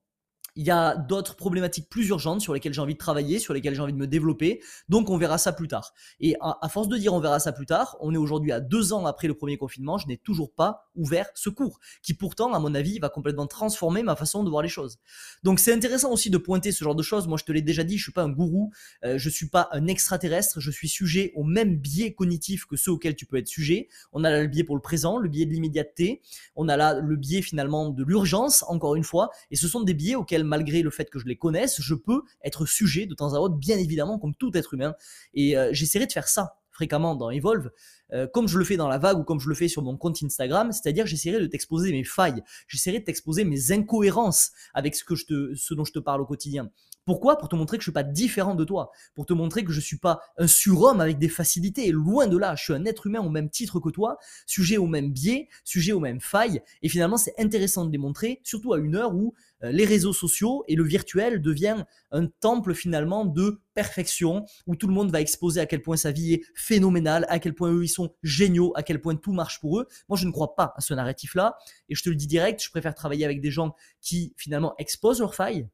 Il 0.58 0.66
y 0.66 0.72
a 0.72 0.96
d'autres 0.96 1.36
problématiques 1.36 1.88
plus 1.88 2.08
urgentes 2.08 2.40
sur 2.40 2.52
lesquelles 2.52 2.74
j'ai 2.74 2.80
envie 2.80 2.94
de 2.94 2.98
travailler, 2.98 3.38
sur 3.38 3.54
lesquelles 3.54 3.76
j'ai 3.76 3.80
envie 3.80 3.92
de 3.92 3.98
me 3.98 4.08
développer. 4.08 4.60
Donc 4.88 5.08
on 5.08 5.16
verra 5.16 5.38
ça 5.38 5.52
plus 5.52 5.68
tard. 5.68 5.94
Et 6.18 6.34
à, 6.40 6.68
force 6.68 6.88
de 6.88 6.96
dire 6.96 7.14
on 7.14 7.20
verra 7.20 7.38
ça 7.38 7.52
plus 7.52 7.64
tard, 7.64 7.96
on 8.00 8.12
est 8.12 8.16
aujourd'hui 8.16 8.50
à 8.50 8.58
deux 8.58 8.92
ans 8.92 9.06
après 9.06 9.28
le 9.28 9.34
premier 9.34 9.56
confinement, 9.56 9.98
je 9.98 10.08
n'ai 10.08 10.16
toujours 10.16 10.52
pas 10.52 10.90
ouvert 10.96 11.28
ce 11.36 11.48
cours, 11.48 11.78
qui 12.02 12.12
pourtant, 12.12 12.52
à 12.54 12.58
mon 12.58 12.74
avis, 12.74 12.98
va 12.98 13.08
complètement 13.08 13.46
transformer 13.46 14.02
ma 14.02 14.16
façon 14.16 14.42
de 14.42 14.50
voir 14.50 14.62
les 14.62 14.68
choses. 14.68 14.98
Donc 15.44 15.60
c'est 15.60 15.72
intéressant 15.72 16.10
aussi 16.10 16.28
de 16.28 16.38
pointer 16.38 16.72
ce 16.72 16.82
genre 16.82 16.96
de 16.96 17.04
choses. 17.04 17.28
Moi, 17.28 17.38
je 17.38 17.44
te 17.44 17.52
l'ai 17.52 17.62
déjà 17.62 17.84
dit, 17.84 17.96
je 17.96 18.02
suis 18.02 18.12
pas 18.12 18.24
un 18.24 18.28
gourou, 18.28 18.72
euh, 19.04 19.16
je 19.16 19.30
suis 19.30 19.48
pas 19.48 19.68
un 19.70 19.86
extraterrestre, 19.86 20.58
je 20.58 20.72
suis 20.72 20.88
sujet 20.88 21.30
au 21.36 21.44
même 21.44 21.76
biais 21.76 22.14
cognitif 22.14 22.66
que 22.66 22.74
ceux 22.74 22.90
auxquels 22.90 23.14
tu 23.14 23.26
peux 23.26 23.36
être 23.36 23.46
sujet. 23.46 23.88
On 24.10 24.24
a 24.24 24.30
là 24.30 24.42
le 24.42 24.48
biais 24.48 24.64
pour 24.64 24.74
le 24.74 24.82
présent, 24.82 25.18
le 25.18 25.28
biais 25.28 25.46
de 25.46 25.52
l'immédiateté, 25.52 26.20
on 26.56 26.68
a 26.68 26.76
là 26.76 26.98
le 26.98 27.14
biais 27.14 27.42
finalement 27.42 27.90
de 27.90 28.02
l'urgence, 28.02 28.64
encore 28.66 28.96
une 28.96 29.04
fois, 29.04 29.30
et 29.52 29.56
ce 29.56 29.68
sont 29.68 29.82
des 29.82 29.94
biais 29.94 30.16
auxquels 30.16 30.47
malgré 30.48 30.82
le 30.82 30.90
fait 30.90 31.08
que 31.10 31.18
je 31.18 31.26
les 31.26 31.36
connaisse, 31.36 31.80
je 31.80 31.94
peux 31.94 32.22
être 32.42 32.66
sujet 32.66 33.06
de 33.06 33.14
temps 33.14 33.34
à 33.34 33.38
autre, 33.38 33.54
bien 33.54 33.78
évidemment, 33.78 34.18
comme 34.18 34.34
tout 34.34 34.50
être 34.56 34.74
humain. 34.74 34.94
Et 35.34 35.56
euh, 35.56 35.70
j'essaierai 35.72 36.06
de 36.06 36.12
faire 36.12 36.28
ça 36.28 36.56
fréquemment 36.70 37.16
dans 37.16 37.30
Evolve, 37.30 37.70
euh, 38.12 38.28
comme 38.32 38.46
je 38.46 38.56
le 38.56 38.64
fais 38.64 38.76
dans 38.76 38.86
la 38.86 38.98
vague 38.98 39.18
ou 39.18 39.24
comme 39.24 39.40
je 39.40 39.48
le 39.48 39.54
fais 39.56 39.66
sur 39.66 39.82
mon 39.82 39.96
compte 39.96 40.22
Instagram, 40.22 40.70
c'est-à-dire 40.70 41.06
j'essaierai 41.06 41.40
de 41.40 41.46
t'exposer 41.46 41.90
mes 41.90 42.04
failles, 42.04 42.40
j'essaierai 42.68 43.00
de 43.00 43.04
t'exposer 43.04 43.44
mes 43.44 43.72
incohérences 43.72 44.52
avec 44.74 44.94
ce, 44.94 45.02
que 45.02 45.16
ce 45.16 45.74
dont 45.74 45.84
je 45.84 45.92
te 45.92 45.98
parle 45.98 46.20
au 46.20 46.26
quotidien. 46.26 46.70
Pourquoi? 47.08 47.38
Pour 47.38 47.48
te 47.48 47.56
montrer 47.56 47.78
que 47.78 47.82
je 47.82 47.88
ne 47.88 47.92
suis 47.92 47.94
pas 47.94 48.02
différent 48.02 48.54
de 48.54 48.64
toi, 48.64 48.90
pour 49.14 49.24
te 49.24 49.32
montrer 49.32 49.64
que 49.64 49.72
je 49.72 49.78
ne 49.78 49.82
suis 49.82 49.96
pas 49.96 50.20
un 50.36 50.46
surhomme 50.46 51.00
avec 51.00 51.16
des 51.16 51.30
facilités, 51.30 51.90
loin 51.90 52.26
de 52.26 52.36
là, 52.36 52.54
je 52.54 52.64
suis 52.64 52.74
un 52.74 52.84
être 52.84 53.06
humain 53.06 53.20
au 53.20 53.30
même 53.30 53.48
titre 53.48 53.80
que 53.80 53.88
toi, 53.88 54.18
sujet 54.44 54.76
au 54.76 54.86
même 54.86 55.10
biais, 55.10 55.48
sujet 55.64 55.92
aux 55.92 56.00
mêmes 56.00 56.20
failles, 56.20 56.60
et 56.82 56.90
finalement 56.90 57.16
c'est 57.16 57.32
intéressant 57.38 57.86
de 57.86 57.90
démontrer, 57.90 58.42
surtout 58.44 58.74
à 58.74 58.78
une 58.78 58.94
heure 58.94 59.14
où 59.14 59.32
euh, 59.64 59.72
les 59.72 59.86
réseaux 59.86 60.12
sociaux 60.12 60.64
et 60.68 60.74
le 60.76 60.84
virtuel 60.84 61.40
devient 61.40 61.82
un 62.10 62.26
temple 62.26 62.74
finalement 62.74 63.24
de 63.24 63.62
perfection, 63.72 64.44
où 64.66 64.76
tout 64.76 64.86
le 64.86 64.92
monde 64.92 65.10
va 65.10 65.22
exposer 65.22 65.62
à 65.62 65.66
quel 65.66 65.80
point 65.80 65.96
sa 65.96 66.10
vie 66.10 66.34
est 66.34 66.42
phénoménale, 66.54 67.24
à 67.30 67.38
quel 67.38 67.54
point 67.54 67.72
eux 67.72 67.84
ils 67.84 67.88
sont 67.88 68.14
géniaux, 68.22 68.74
à 68.76 68.82
quel 68.82 69.00
point 69.00 69.16
tout 69.16 69.32
marche 69.32 69.60
pour 69.60 69.80
eux. 69.80 69.88
Moi 70.10 70.18
je 70.18 70.26
ne 70.26 70.30
crois 70.30 70.54
pas 70.56 70.74
à 70.76 70.82
ce 70.82 70.92
narratif-là, 70.92 71.56
et 71.88 71.94
je 71.94 72.02
te 72.02 72.10
le 72.10 72.16
dis 72.16 72.26
direct, 72.26 72.62
je 72.62 72.68
préfère 72.68 72.94
travailler 72.94 73.24
avec 73.24 73.40
des 73.40 73.50
gens 73.50 73.74
qui 74.02 74.34
finalement 74.36 74.74
exposent 74.76 75.20
leurs 75.20 75.34
failles, 75.34 75.66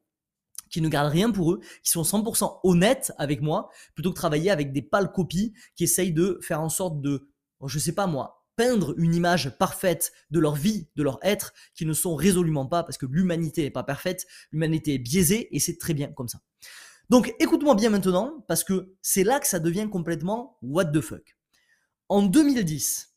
qui 0.75 0.81
ne 0.81 0.89
gardent 0.89 1.13
rien 1.13 1.31
pour 1.31 1.53
eux, 1.53 1.61
qui 1.83 1.91
sont 1.91 2.01
100% 2.01 2.59
honnêtes 2.65 3.13
avec 3.17 3.41
moi, 3.41 3.69
plutôt 3.93 4.09
que 4.09 4.17
travailler 4.17 4.51
avec 4.51 4.73
des 4.73 4.81
pâles 4.81 5.13
copies 5.13 5.53
qui 5.73 5.85
essayent 5.85 6.11
de 6.11 6.37
faire 6.41 6.59
en 6.59 6.67
sorte 6.67 6.99
de, 6.99 7.29
je 7.65 7.79
sais 7.79 7.93
pas 7.93 8.07
moi, 8.07 8.45
peindre 8.57 8.93
une 8.97 9.15
image 9.15 9.57
parfaite 9.57 10.11
de 10.31 10.39
leur 10.41 10.55
vie, 10.55 10.89
de 10.97 11.03
leur 11.03 11.17
être, 11.23 11.53
qui 11.75 11.85
ne 11.85 11.93
sont 11.93 12.13
résolument 12.13 12.65
pas, 12.65 12.83
parce 12.83 12.97
que 12.97 13.05
l'humanité 13.05 13.63
n'est 13.63 13.71
pas 13.71 13.83
parfaite, 13.83 14.25
l'humanité 14.51 14.95
est 14.95 14.99
biaisée, 14.99 15.47
et 15.55 15.61
c'est 15.61 15.77
très 15.77 15.93
bien 15.93 16.11
comme 16.11 16.27
ça. 16.27 16.39
Donc 17.09 17.33
écoute-moi 17.39 17.75
bien 17.75 17.89
maintenant, 17.89 18.43
parce 18.49 18.65
que 18.65 18.93
c'est 19.01 19.23
là 19.23 19.39
que 19.39 19.47
ça 19.47 19.59
devient 19.59 19.87
complètement 19.89 20.57
what 20.61 20.87
the 20.87 20.99
fuck. 20.99 21.37
En 22.09 22.21
2010, 22.21 23.15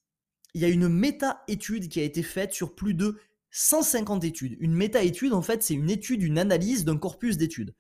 il 0.55 0.61
y 0.61 0.65
a 0.65 0.69
une 0.69 0.87
méta-étude 0.87 1.89
qui 1.89 1.99
a 1.99 2.05
été 2.05 2.23
faite 2.23 2.53
sur 2.53 2.77
plus 2.77 2.95
de 2.95 3.19
150 3.51 4.25
études. 4.25 4.57
Une 4.61 4.75
méta-étude, 4.75 5.33
en 5.33 5.43
fait, 5.43 5.63
c'est 5.63 5.75
une 5.75 5.91
étude, 5.91 6.23
une 6.23 6.39
analyse 6.39 6.85
d'un 6.85 6.97
corpus 6.97 7.37
d'études. 7.37 7.75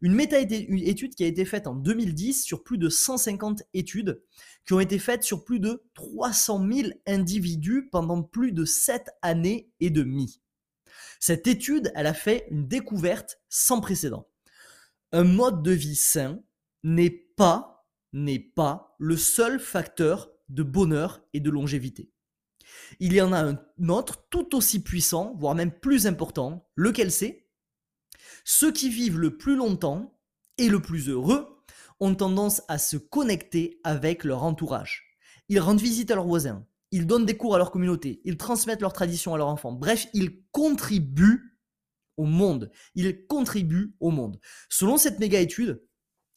Une 0.00 0.14
méta-étude 0.14 1.14
qui 1.14 1.22
a 1.22 1.28
été 1.28 1.44
faite 1.44 1.68
en 1.68 1.74
2010 1.74 2.42
sur 2.42 2.64
plus 2.64 2.76
de 2.76 2.88
150 2.88 3.62
études, 3.72 4.20
qui 4.66 4.72
ont 4.72 4.80
été 4.80 4.98
faites 4.98 5.22
sur 5.22 5.44
plus 5.44 5.60
de 5.60 5.84
300 5.94 6.68
000 6.70 6.88
individus 7.06 7.88
pendant 7.90 8.22
plus 8.22 8.52
de 8.52 8.64
7 8.64 9.10
années 9.22 9.70
et 9.80 9.90
demie. 9.90 10.40
Cette 11.20 11.46
étude, 11.46 11.92
elle 11.94 12.08
a 12.08 12.14
fait 12.14 12.46
une 12.50 12.66
découverte 12.66 13.40
sans 13.48 13.80
précédent. 13.80 14.28
Un 15.12 15.24
mode 15.24 15.62
de 15.62 15.70
vie 15.70 15.94
sain 15.94 16.40
n'est 16.82 17.10
pas, 17.36 17.86
n'est 18.12 18.40
pas 18.40 18.96
le 18.98 19.16
seul 19.16 19.60
facteur 19.60 20.32
de 20.48 20.62
bonheur 20.62 21.24
et 21.32 21.40
de 21.40 21.50
longévité. 21.50 22.11
Il 23.00 23.12
y 23.12 23.20
en 23.20 23.32
a 23.32 23.44
un 23.44 23.88
autre 23.88 24.26
tout 24.30 24.54
aussi 24.54 24.82
puissant, 24.82 25.34
voire 25.38 25.54
même 25.54 25.72
plus 25.72 26.06
important, 26.06 26.68
lequel 26.76 27.10
c'est? 27.10 27.48
Ceux 28.44 28.72
qui 28.72 28.88
vivent 28.88 29.18
le 29.18 29.36
plus 29.36 29.56
longtemps 29.56 30.18
et 30.58 30.68
le 30.68 30.80
plus 30.80 31.08
heureux 31.08 31.64
ont 32.00 32.14
tendance 32.14 32.62
à 32.68 32.78
se 32.78 32.96
connecter 32.96 33.80
avec 33.84 34.24
leur 34.24 34.42
entourage. 34.42 35.16
Ils 35.48 35.60
rendent 35.60 35.80
visite 35.80 36.10
à 36.10 36.14
leurs 36.14 36.26
voisins, 36.26 36.66
ils 36.90 37.06
donnent 37.06 37.26
des 37.26 37.36
cours 37.36 37.54
à 37.54 37.58
leur 37.58 37.70
communauté, 37.70 38.20
ils 38.24 38.36
transmettent 38.36 38.80
leurs 38.80 38.92
traditions 38.92 39.34
à 39.34 39.38
leurs 39.38 39.48
enfants. 39.48 39.72
Bref, 39.72 40.06
ils 40.12 40.42
contribuent 40.50 41.52
au 42.16 42.24
monde. 42.24 42.70
Ils 42.94 43.26
contribuent 43.26 43.94
au 44.00 44.10
monde. 44.10 44.38
Selon 44.68 44.96
cette 44.96 45.18
méga 45.18 45.40
étude, 45.40 45.82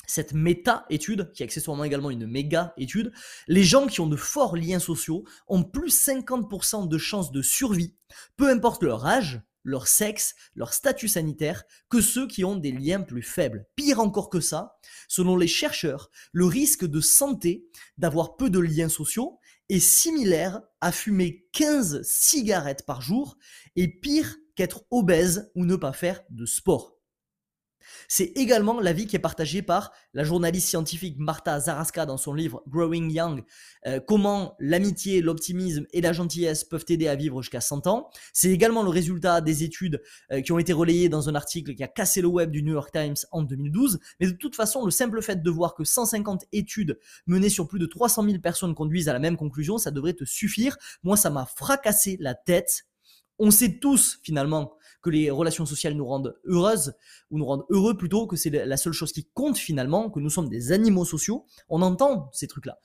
cette 0.08 0.34
méta-étude, 0.34 1.32
qui 1.34 1.44
est 1.44 1.46
accessoirement 1.46 1.84
également 1.84 2.10
une 2.10 2.28
méga-étude, 2.28 3.12
les 3.48 3.64
gens 3.64 3.88
qui 3.88 4.02
ont 4.02 4.08
de 4.08 4.16
forts 4.16 4.56
liens 4.56 4.80
sociaux 4.80 5.24
ont 5.48 5.64
plus 5.64 6.08
50% 6.08 6.88
de 6.88 6.98
chances 6.98 7.32
de 7.32 7.42
survie, 7.42 7.96
peu 8.38 8.50
importe 8.50 8.84
leur 8.84 9.06
âge, 9.06 9.42
leur 9.66 9.88
sexe, 9.88 10.36
leur 10.56 10.74
statut 10.74 11.08
sanitaire, 11.08 11.64
que 11.90 12.00
ceux 12.00 12.28
qui 12.28 12.46
ont 12.46 12.56
des 12.56 12.72
liens 12.72 13.02
plus 13.02 13.24
faibles. 13.24 13.66
Pire 13.76 14.00
encore 14.00 14.30
que 14.30 14.40
ça, 14.40 14.78
selon 15.08 15.36
les 15.36 15.48
chercheurs, 15.48 16.12
le 16.32 16.46
risque 16.46 16.86
de 16.86 17.02
santé 17.02 17.66
d'avoir 17.98 18.38
peu 18.38 18.50
de 18.50 18.60
liens 18.60 18.90
sociaux 18.90 19.40
est 19.70 19.80
similaire 19.80 20.62
à 20.80 20.92
fumer 20.92 21.48
15 21.54 22.04
cigarettes 22.04 22.86
par 22.86 23.02
jour 23.02 23.38
et 23.76 23.88
pire 23.88 24.38
qu'être 24.56 24.84
obèse 24.92 25.52
ou 25.56 25.66
ne 25.66 25.76
pas 25.76 25.94
faire 25.94 26.22
de 26.30 26.46
sport. 26.46 26.95
C'est 28.08 28.32
également 28.36 28.80
l'avis 28.80 29.08
qui 29.08 29.16
est 29.16 29.20
partagé 29.20 29.62
par 29.62 29.92
la 30.14 30.24
journaliste 30.24 30.68
scientifique 30.68 31.18
Martha 31.20 31.60
Zaraska 31.60 32.06
dans 32.06 32.18
son 32.18 32.34
livre 32.34 32.64
Growing 32.68 33.12
Young, 33.12 33.44
euh, 33.86 34.00
comment 34.00 34.56
l'amitié, 34.60 35.22
l'optimisme 35.22 35.86
et 35.92 36.02
la 36.02 36.14
gentillesse 36.14 36.64
peuvent 36.64 36.86
aider 36.90 37.08
à 37.08 37.16
vivre 37.16 37.42
jusqu'à 37.42 37.62
100 37.62 37.88
ans. 37.88 38.10
C'est 38.34 38.50
également 38.50 38.84
le 38.84 38.90
résultat 38.90 39.42
des 39.42 39.64
études 39.64 40.02
euh, 40.32 40.42
qui 40.42 40.52
ont 40.52 40.60
été 40.60 40.74
relayées 40.74 41.10
dans 41.10 41.30
un 41.30 41.36
article 41.36 41.76
qui 41.76 41.84
a 41.84 41.88
cassé 41.88 42.22
le 42.22 42.28
web 42.28 42.52
du 42.52 42.64
New 42.64 42.74
York 42.74 42.92
Times 42.92 43.16
en 43.32 43.44
2012. 43.44 44.00
Mais 44.20 44.28
de 44.28 44.34
toute 44.34 44.56
façon, 44.56 44.86
le 44.86 44.92
simple 44.92 45.22
fait 45.22 45.42
de 45.42 45.50
voir 45.50 45.76
que 45.76 45.84
150 45.84 46.46
études 46.52 47.00
menées 47.28 47.50
sur 47.50 47.68
plus 47.68 47.80
de 47.80 47.86
300 47.86 48.24
000 48.24 48.40
personnes 48.40 48.76
conduisent 48.76 49.10
à 49.10 49.14
la 49.14 49.20
même 49.20 49.38
conclusion, 49.38 49.78
ça 49.78 49.92
devrait 49.92 50.14
te 50.14 50.26
suffire. 50.26 50.78
Moi, 51.04 51.18
ça 51.18 51.30
m'a 51.30 51.46
fracassé 51.46 52.18
la 52.20 52.34
tête. 52.34 52.86
On 53.40 53.52
sait 53.52 53.80
tous 53.80 54.20
finalement 54.24 54.74
que 55.06 55.12
les 55.12 55.30
relations 55.30 55.68
sociales 55.68 55.94
nous 55.94 56.08
rendent 56.08 56.36
heureuses, 56.46 56.96
ou 57.30 57.38
nous 57.38 57.46
rendent 57.46 57.66
heureux 57.70 57.96
plutôt, 57.96 58.26
que 58.26 58.36
c'est 58.36 58.50
la 58.50 58.76
seule 58.76 58.92
chose 58.92 59.12
qui 59.12 59.30
compte 59.36 59.56
finalement, 59.56 60.10
que 60.10 60.20
nous 60.20 60.32
sommes 60.32 60.50
des 60.50 60.72
animaux 60.72 61.06
sociaux, 61.06 61.46
on 61.70 61.84
entend 61.84 62.32
ces 62.34 62.48
trucs-là. 62.48 62.80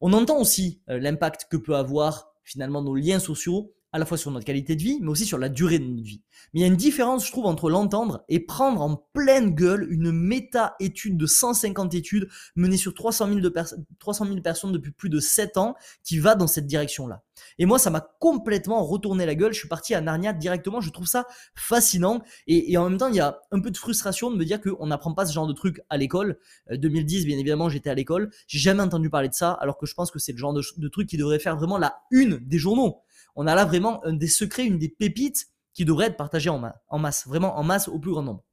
On 0.00 0.12
entend 0.12 0.38
aussi 0.38 0.80
euh, 0.88 1.00
l'impact 1.00 1.48
que 1.50 1.56
peut 1.56 1.74
avoir 1.74 2.30
finalement 2.44 2.82
nos 2.82 2.94
liens 2.94 3.18
sociaux 3.18 3.74
à 3.92 3.98
la 3.98 4.04
fois 4.04 4.18
sur 4.18 4.30
notre 4.30 4.44
qualité 4.44 4.76
de 4.76 4.82
vie, 4.82 4.98
mais 5.00 5.08
aussi 5.08 5.24
sur 5.24 5.38
la 5.38 5.48
durée 5.48 5.78
de 5.78 5.84
notre 5.84 6.04
vie. 6.04 6.22
Mais 6.52 6.60
il 6.60 6.62
y 6.62 6.64
a 6.64 6.68
une 6.68 6.76
différence, 6.76 7.26
je 7.26 7.32
trouve, 7.32 7.46
entre 7.46 7.70
l'entendre 7.70 8.24
et 8.28 8.40
prendre 8.40 8.82
en 8.82 8.96
pleine 9.12 9.54
gueule 9.54 9.86
une 9.90 10.12
méta-étude 10.12 11.16
de 11.16 11.26
150 11.26 11.94
études 11.94 12.28
menées 12.56 12.76
sur 12.76 12.94
300 12.94 13.28
000, 13.28 13.40
de 13.40 13.54
300 13.98 14.26
000 14.26 14.40
personnes 14.40 14.72
depuis 14.72 14.90
plus 14.90 15.08
de 15.08 15.20
7 15.20 15.56
ans 15.56 15.74
qui 16.02 16.18
va 16.18 16.34
dans 16.34 16.46
cette 16.46 16.66
direction-là. 16.66 17.22
Et 17.58 17.66
moi, 17.66 17.78
ça 17.78 17.90
m'a 17.90 18.00
complètement 18.00 18.82
retourné 18.84 19.26
la 19.26 19.34
gueule. 19.34 19.52
Je 19.52 19.58
suis 19.58 19.68
parti 19.68 19.94
à 19.94 20.00
Narnia 20.00 20.32
directement. 20.32 20.80
Je 20.80 20.90
trouve 20.90 21.06
ça 21.06 21.26
fascinant. 21.54 22.22
Et, 22.46 22.76
en 22.76 22.88
même 22.88 22.98
temps, 22.98 23.08
il 23.08 23.16
y 23.16 23.20
a 23.20 23.40
un 23.50 23.60
peu 23.60 23.70
de 23.70 23.76
frustration 23.76 24.30
de 24.30 24.36
me 24.36 24.44
dire 24.44 24.60
qu'on 24.60 24.86
n'apprend 24.86 25.14
pas 25.14 25.26
ce 25.26 25.32
genre 25.32 25.46
de 25.46 25.52
trucs 25.52 25.80
à 25.88 25.96
l'école. 25.96 26.38
2010, 26.70 27.22
euh, 27.22 27.26
bien 27.26 27.38
évidemment, 27.38 27.68
j'étais 27.68 27.90
à 27.90 27.94
l'école. 27.94 28.30
J'ai 28.46 28.58
jamais 28.58 28.82
entendu 28.82 29.10
parler 29.10 29.28
de 29.28 29.34
ça, 29.34 29.52
alors 29.52 29.78
que 29.78 29.86
je 29.86 29.94
pense 29.94 30.10
que 30.10 30.18
c'est 30.18 30.32
le 30.32 30.38
genre 30.38 30.54
de 30.54 30.88
truc 30.88 31.08
qui 31.08 31.16
devrait 31.16 31.38
faire 31.38 31.56
vraiment 31.56 31.78
la 31.78 32.00
une 32.10 32.38
des 32.38 32.58
journaux 32.58 33.02
on 33.36 33.46
a 33.46 33.54
là 33.54 33.64
vraiment 33.64 34.04
un 34.04 34.14
des 34.14 34.28
secrets, 34.28 34.64
une 34.64 34.78
des 34.78 34.88
pépites 34.88 35.46
qui 35.74 35.84
devrait 35.84 36.06
être 36.06 36.16
partagée 36.16 36.50
en, 36.50 36.98
masse, 36.98 37.26
vraiment 37.26 37.58
en 37.58 37.62
masse 37.62 37.86
au 37.88 37.98
plus 37.98 38.10
grand 38.10 38.22
nombre. 38.22 38.44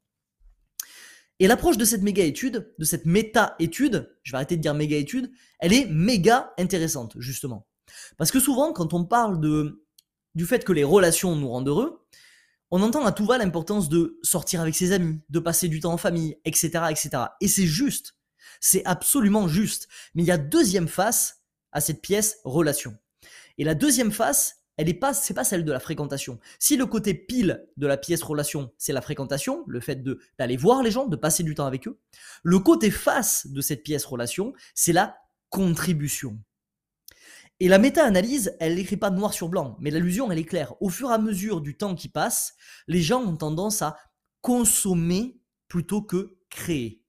Et 1.40 1.48
l'approche 1.48 1.78
de 1.78 1.86
cette 1.86 2.04
méga 2.04 2.24
étude, 2.24 2.74
de 2.78 2.86
cette 2.86 3.06
méta 3.06 3.56
étude, 3.60 4.13
je 4.24 4.32
vais 4.32 4.36
arrêter 4.36 4.58
de 4.58 4.62
dire 4.62 4.74
méga 4.74 4.98
étude, 4.98 5.32
elle 5.60 5.74
est 5.74 5.86
méga 5.86 6.54
intéressante 6.58 7.13
justement. 7.18 7.66
Parce 8.18 8.32
que 8.32 8.40
souvent, 8.40 8.74
quand 8.74 8.94
on 8.94 9.06
parle 9.06 9.40
du 10.36 10.46
fait 10.46 10.63
que 10.63 10.74
les 10.74 10.84
relations 10.84 11.36
nous 11.36 11.50
rendent 11.50 11.68
heureux, 11.70 12.06
On 12.75 12.82
entend 12.82 13.06
à 13.06 13.12
tout 13.12 13.28
va 13.28 13.38
l'importance 13.38 13.88
de 13.88 14.18
sortir 14.24 14.60
avec 14.60 14.74
ses 14.74 14.94
amis, 14.94 15.22
de 15.30 15.38
passer 15.38 15.68
du 15.68 15.80
temps 15.80 15.94
en 15.94 15.98
famille, 15.98 16.40
etc. 16.44 16.86
etc. 16.90 17.25
Et 17.40 17.48
c'est 17.48 17.68
juste. 17.68 18.16
C'est 18.60 18.84
absolument 18.86 19.48
juste. 19.48 19.88
Mais 20.16 20.24
il 20.24 20.25
y 20.25 20.32
a 20.32 20.40
deuxième 20.40 20.88
face 20.88 21.44
à 21.72 21.82
cette 21.82 22.02
pièce 22.02 22.40
relation. 22.44 22.98
Et 23.60 23.63
la 23.63 23.75
deuxième 23.75 24.12
face, 24.12 24.62
elle 24.77 24.88
n'est 24.88 24.94
pas, 24.94 25.13
c'est 25.13 25.34
pas 25.34 25.44
celle 25.44 25.65
de 25.65 25.72
la 25.72 25.80
fréquentation. 25.80 26.39
Si 26.60 26.77
le 26.77 26.86
côté 26.86 27.13
pile 27.13 27.68
de 27.77 27.88
la 27.88 27.98
pièce 27.98 28.24
relation, 28.24 28.72
c'est 28.77 28.94
la 28.94 29.01
fréquentation, 29.01 29.63
le 29.68 29.80
fait 29.80 30.03
d'aller 30.38 30.58
voir 30.58 30.82
les 30.82 30.92
gens, 30.92 31.06
de 31.06 31.15
passer 31.15 31.44
du 31.44 31.56
temps 31.56 31.65
avec 31.65 31.88
eux, 31.88 32.00
le 32.44 32.60
côté 32.60 32.89
face 32.89 33.48
de 33.48 33.62
cette 33.62 33.84
pièce 33.84 34.06
relation, 34.06 34.53
c'est 34.74 34.94
la 34.94 35.18
contribution. 35.50 36.39
Et 37.60 37.68
la 37.68 37.77
méta-analyse, 37.77 38.56
elle 38.60 38.75
n'écrit 38.75 38.98
pas 38.98 39.12
noir 39.12 39.34
sur 39.34 39.48
blanc, 39.48 39.77
mais 39.80 39.92
l'allusion, 39.92 40.32
elle 40.32 40.39
est 40.39 40.44
claire. 40.44 40.74
Au 40.82 40.89
fur 40.89 41.12
et 41.12 41.13
à 41.13 41.20
mesure 41.20 41.62
du 41.62 41.77
temps 41.77 41.96
qui 41.96 42.10
passe, 42.10 42.56
les 42.88 43.01
gens 43.01 43.24
ont 43.24 43.38
tendance 43.38 43.82
à 43.84 43.96
consommer 44.42 45.39
plutôt 45.68 46.01
que 46.01 46.36
créer. 46.50 47.03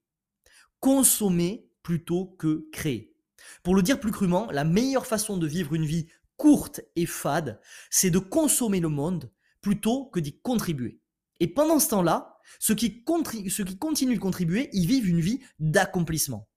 Consommer 0.80 1.70
plutôt 1.82 2.26
que 2.38 2.68
créer. 2.72 3.14
Pour 3.62 3.74
le 3.74 3.82
dire 3.82 3.98
plus 3.98 4.12
crûment, 4.12 4.48
la 4.52 4.64
meilleure 4.64 5.06
façon 5.06 5.38
de 5.38 5.46
vivre 5.46 5.74
une 5.74 5.86
vie 5.86 6.08
courte 6.36 6.80
et 6.96 7.06
fade, 7.06 7.60
c'est 7.90 8.10
de 8.10 8.18
consommer 8.18 8.80
le 8.80 8.88
monde 8.88 9.30
plutôt 9.60 10.06
que 10.06 10.20
d'y 10.20 10.38
contribuer. 10.40 11.00
Et 11.40 11.48
pendant 11.48 11.78
ce 11.78 11.88
temps-là, 11.90 12.38
ceux 12.58 12.74
qui, 12.74 13.04
ceux 13.48 13.64
continuent 13.78 14.16
de 14.16 14.20
contribuer, 14.20 14.68
ils 14.72 14.86
vivent 14.86 15.08
une 15.08 15.20
vie 15.20 15.40
d'accomplissement. 15.58 16.48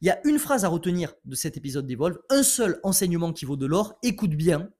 Il 0.00 0.06
y 0.06 0.10
a 0.10 0.20
une 0.26 0.38
phrase 0.38 0.64
à 0.64 0.68
retenir 0.68 1.14
de 1.24 1.34
cet 1.34 1.56
épisode 1.56 1.86
d'Evolve, 1.86 2.18
un 2.30 2.42
seul 2.42 2.78
enseignement 2.82 3.32
qui 3.32 3.44
vaut 3.44 3.56
de 3.56 3.66
l'or, 3.66 3.98
écoute 4.02 4.36
bien, 4.36 4.70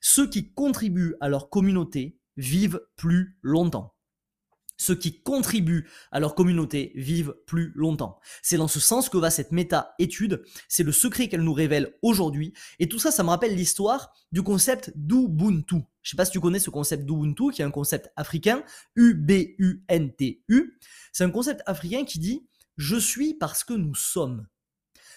ceux 0.00 0.28
qui 0.28 0.52
contribuent 0.52 1.16
à 1.20 1.28
leur 1.28 1.48
communauté 1.48 2.18
vivent 2.36 2.80
plus 2.96 3.38
longtemps 3.42 3.93
ceux 4.76 4.94
qui 4.94 5.22
contribuent 5.22 5.88
à 6.10 6.20
leur 6.20 6.34
communauté 6.34 6.92
vivent 6.94 7.34
plus 7.46 7.72
longtemps. 7.74 8.18
C'est 8.42 8.56
dans 8.56 8.68
ce 8.68 8.80
sens 8.80 9.08
que 9.08 9.18
va 9.18 9.30
cette 9.30 9.52
méta-étude, 9.52 10.42
c'est 10.68 10.82
le 10.82 10.92
secret 10.92 11.28
qu'elle 11.28 11.42
nous 11.42 11.52
révèle 11.52 11.94
aujourd'hui, 12.02 12.52
et 12.78 12.88
tout 12.88 12.98
ça, 12.98 13.10
ça 13.10 13.22
me 13.22 13.28
rappelle 13.28 13.54
l'histoire 13.54 14.12
du 14.32 14.42
concept 14.42 14.92
d'Ubuntu. 14.96 15.76
Je 16.02 16.10
sais 16.10 16.16
pas 16.16 16.24
si 16.24 16.32
tu 16.32 16.40
connais 16.40 16.58
ce 16.58 16.70
concept 16.70 17.06
d'Ubuntu, 17.06 17.50
qui 17.50 17.62
est 17.62 17.64
un 17.64 17.70
concept 17.70 18.10
africain, 18.16 18.62
U-B-U-N-T-U. 18.96 20.78
C'est 21.12 21.24
un 21.24 21.30
concept 21.30 21.62
africain 21.66 22.04
qui 22.04 22.18
dit 22.18 22.46
«je 22.76 22.96
suis 22.96 23.34
parce 23.34 23.64
que 23.64 23.74
nous 23.74 23.94
sommes». 23.94 24.46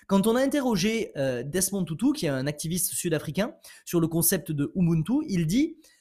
Quand 0.08 0.26
on 0.26 0.38
a 0.38 0.42
interrogé 0.42 1.12
euh, 1.18 1.44
Desmond 1.44 1.84
Tutu, 1.84 2.14
qui 2.14 2.28
est 2.28 2.30
un 2.30 2.48
activiste 2.48 2.94
sud-africain, 2.94 3.54
sur 3.84 4.00
le 4.00 4.08
concept 4.08 4.54
de 4.54 4.72
Ubuntu, 4.76 5.26
il 5.28 5.46
dit« 5.46 5.76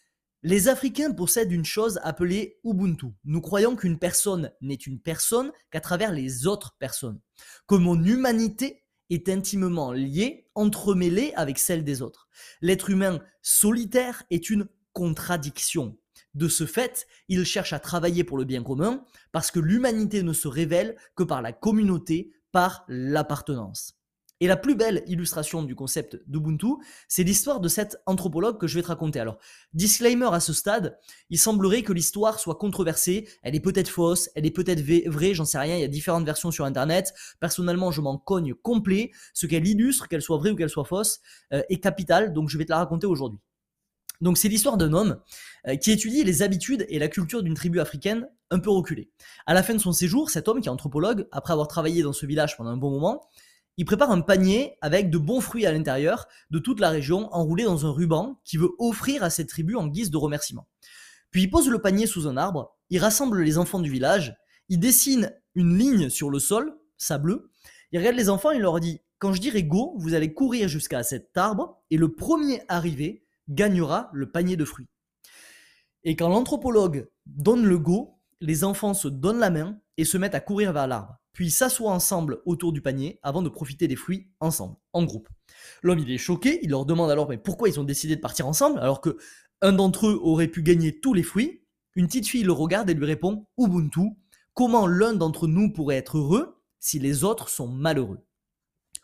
les 0.46 0.68
Africains 0.68 1.10
possèdent 1.10 1.50
une 1.50 1.64
chose 1.64 1.98
appelée 2.04 2.60
Ubuntu. 2.62 3.06
Nous 3.24 3.40
croyons 3.40 3.74
qu'une 3.74 3.98
personne 3.98 4.52
n'est 4.60 4.74
une 4.74 5.00
personne 5.00 5.50
qu'à 5.72 5.80
travers 5.80 6.12
les 6.12 6.46
autres 6.46 6.76
personnes. 6.78 7.18
Que 7.66 7.74
mon 7.74 8.00
humanité 8.04 8.84
est 9.10 9.28
intimement 9.28 9.90
liée, 9.90 10.48
entremêlée 10.54 11.32
avec 11.34 11.58
celle 11.58 11.82
des 11.82 12.00
autres. 12.00 12.28
L'être 12.60 12.90
humain 12.90 13.20
solitaire 13.42 14.22
est 14.30 14.48
une 14.48 14.68
contradiction. 14.92 15.98
De 16.34 16.46
ce 16.46 16.64
fait, 16.64 17.08
il 17.26 17.44
cherche 17.44 17.72
à 17.72 17.80
travailler 17.80 18.22
pour 18.22 18.38
le 18.38 18.44
bien 18.44 18.62
commun 18.62 19.04
parce 19.32 19.50
que 19.50 19.58
l'humanité 19.58 20.22
ne 20.22 20.32
se 20.32 20.46
révèle 20.46 20.94
que 21.16 21.24
par 21.24 21.42
la 21.42 21.52
communauté, 21.52 22.30
par 22.52 22.84
l'appartenance. 22.86 23.95
Et 24.40 24.46
la 24.46 24.56
plus 24.56 24.74
belle 24.74 25.02
illustration 25.06 25.62
du 25.62 25.74
concept 25.74 26.20
d'Ubuntu, 26.26 26.74
c'est 27.08 27.22
l'histoire 27.22 27.60
de 27.60 27.68
cet 27.68 27.96
anthropologue 28.04 28.58
que 28.58 28.66
je 28.66 28.74
vais 28.74 28.82
te 28.82 28.88
raconter. 28.88 29.18
Alors, 29.18 29.38
disclaimer 29.72 30.28
à 30.30 30.40
ce 30.40 30.52
stade, 30.52 30.98
il 31.30 31.38
semblerait 31.38 31.82
que 31.82 31.92
l'histoire 31.92 32.38
soit 32.38 32.56
controversée, 32.56 33.28
elle 33.42 33.54
est 33.54 33.60
peut-être 33.60 33.88
fausse, 33.88 34.28
elle 34.34 34.44
est 34.44 34.50
peut-être 34.50 34.80
vraie, 34.80 35.32
j'en 35.32 35.46
sais 35.46 35.58
rien, 35.58 35.76
il 35.76 35.80
y 35.80 35.84
a 35.84 35.88
différentes 35.88 36.26
versions 36.26 36.50
sur 36.50 36.66
Internet. 36.66 37.14
Personnellement, 37.40 37.90
je 37.90 38.02
m'en 38.02 38.18
cogne 38.18 38.52
complet. 38.54 39.10
Ce 39.32 39.46
qu'elle 39.46 39.66
illustre, 39.66 40.08
qu'elle 40.08 40.22
soit 40.22 40.36
vraie 40.36 40.50
ou 40.50 40.56
qu'elle 40.56 40.70
soit 40.70 40.84
fausse, 40.84 41.20
euh, 41.52 41.62
est 41.70 41.78
capital, 41.78 42.34
donc 42.34 42.50
je 42.50 42.58
vais 42.58 42.66
te 42.66 42.70
la 42.70 42.78
raconter 42.78 43.06
aujourd'hui. 43.06 43.40
Donc 44.20 44.38
c'est 44.38 44.48
l'histoire 44.48 44.76
d'un 44.76 44.92
homme 44.92 45.20
euh, 45.66 45.76
qui 45.76 45.92
étudie 45.92 46.24
les 46.24 46.42
habitudes 46.42 46.86
et 46.88 46.98
la 46.98 47.08
culture 47.08 47.42
d'une 47.42 47.54
tribu 47.54 47.80
africaine 47.80 48.28
un 48.50 48.58
peu 48.58 48.70
reculée. 48.70 49.10
À 49.46 49.54
la 49.54 49.62
fin 49.62 49.74
de 49.74 49.78
son 49.78 49.92
séjour, 49.92 50.30
cet 50.30 50.48
homme 50.48 50.60
qui 50.60 50.68
est 50.68 50.70
anthropologue, 50.72 51.26
après 51.32 51.52
avoir 51.52 51.68
travaillé 51.68 52.02
dans 52.02 52.12
ce 52.12 52.26
village 52.26 52.56
pendant 52.56 52.70
un 52.70 52.76
bon 52.76 52.90
moment, 52.90 53.28
il 53.76 53.84
prépare 53.84 54.10
un 54.10 54.20
panier 54.20 54.76
avec 54.80 55.10
de 55.10 55.18
bons 55.18 55.40
fruits 55.40 55.66
à 55.66 55.72
l'intérieur 55.72 56.26
de 56.50 56.58
toute 56.58 56.80
la 56.80 56.90
région 56.90 57.32
enroulés 57.34 57.64
dans 57.64 57.84
un 57.84 57.90
ruban 57.90 58.40
qu'il 58.44 58.60
veut 58.60 58.72
offrir 58.78 59.22
à 59.22 59.30
cette 59.30 59.48
tribu 59.48 59.76
en 59.76 59.86
guise 59.86 60.10
de 60.10 60.16
remerciement. 60.16 60.66
Puis 61.30 61.42
il 61.42 61.50
pose 61.50 61.68
le 61.68 61.80
panier 61.80 62.06
sous 62.06 62.26
un 62.26 62.36
arbre, 62.36 62.76
il 62.88 62.98
rassemble 62.98 63.42
les 63.42 63.58
enfants 63.58 63.80
du 63.80 63.90
village, 63.90 64.34
il 64.68 64.80
dessine 64.80 65.32
une 65.54 65.76
ligne 65.76 66.08
sur 66.08 66.30
le 66.30 66.38
sol, 66.38 66.78
sableux, 66.96 67.50
il 67.92 67.98
regarde 67.98 68.16
les 68.16 68.30
enfants 68.30 68.52
et 68.52 68.56
il 68.56 68.62
leur 68.62 68.80
dit 68.80 69.00
Quand 69.18 69.32
je 69.32 69.40
dirai 69.40 69.62
go, 69.62 69.94
vous 69.98 70.14
allez 70.14 70.32
courir 70.32 70.68
jusqu'à 70.68 71.02
cet 71.02 71.36
arbre 71.36 71.82
et 71.90 71.96
le 71.98 72.14
premier 72.14 72.62
arrivé 72.68 73.24
gagnera 73.48 74.10
le 74.12 74.30
panier 74.30 74.56
de 74.56 74.64
fruits. 74.64 74.88
Et 76.04 76.16
quand 76.16 76.28
l'anthropologue 76.28 77.08
donne 77.26 77.66
le 77.66 77.78
go, 77.78 78.18
les 78.40 78.64
enfants 78.64 78.94
se 78.94 79.08
donnent 79.08 79.38
la 79.38 79.50
main 79.50 79.78
et 79.96 80.04
se 80.04 80.18
mettent 80.18 80.34
à 80.34 80.40
courir 80.40 80.72
vers 80.72 80.86
l'arbre 80.86 81.16
puis 81.36 81.50
s'assoient 81.50 81.92
ensemble 81.92 82.40
autour 82.46 82.72
du 82.72 82.80
panier 82.80 83.20
avant 83.22 83.42
de 83.42 83.50
profiter 83.50 83.88
des 83.88 83.94
fruits 83.94 84.26
ensemble, 84.40 84.76
en 84.94 85.04
groupe. 85.04 85.28
L'homme 85.82 85.98
il 85.98 86.10
est 86.10 86.16
choqué, 86.16 86.60
il 86.62 86.70
leur 86.70 86.86
demande 86.86 87.10
alors 87.10 87.30
pourquoi 87.44 87.68
ils 87.68 87.78
ont 87.78 87.84
décidé 87.84 88.16
de 88.16 88.22
partir 88.22 88.46
ensemble 88.46 88.78
alors 88.78 89.02
que 89.02 89.18
un 89.60 89.74
d'entre 89.74 90.06
eux 90.06 90.18
aurait 90.22 90.48
pu 90.48 90.62
gagner 90.62 90.98
tous 90.98 91.12
les 91.12 91.22
fruits. 91.22 91.62
Une 91.94 92.06
petite 92.06 92.26
fille 92.26 92.42
le 92.42 92.52
regarde 92.52 92.88
et 92.88 92.94
lui 92.94 93.04
répond 93.04 93.46
Ubuntu, 93.58 94.16
comment 94.54 94.86
l'un 94.86 95.12
d'entre 95.12 95.46
nous 95.46 95.70
pourrait 95.70 95.96
être 95.96 96.16
heureux 96.16 96.62
si 96.80 96.98
les 96.98 97.22
autres 97.22 97.50
sont 97.50 97.68
malheureux 97.68 98.24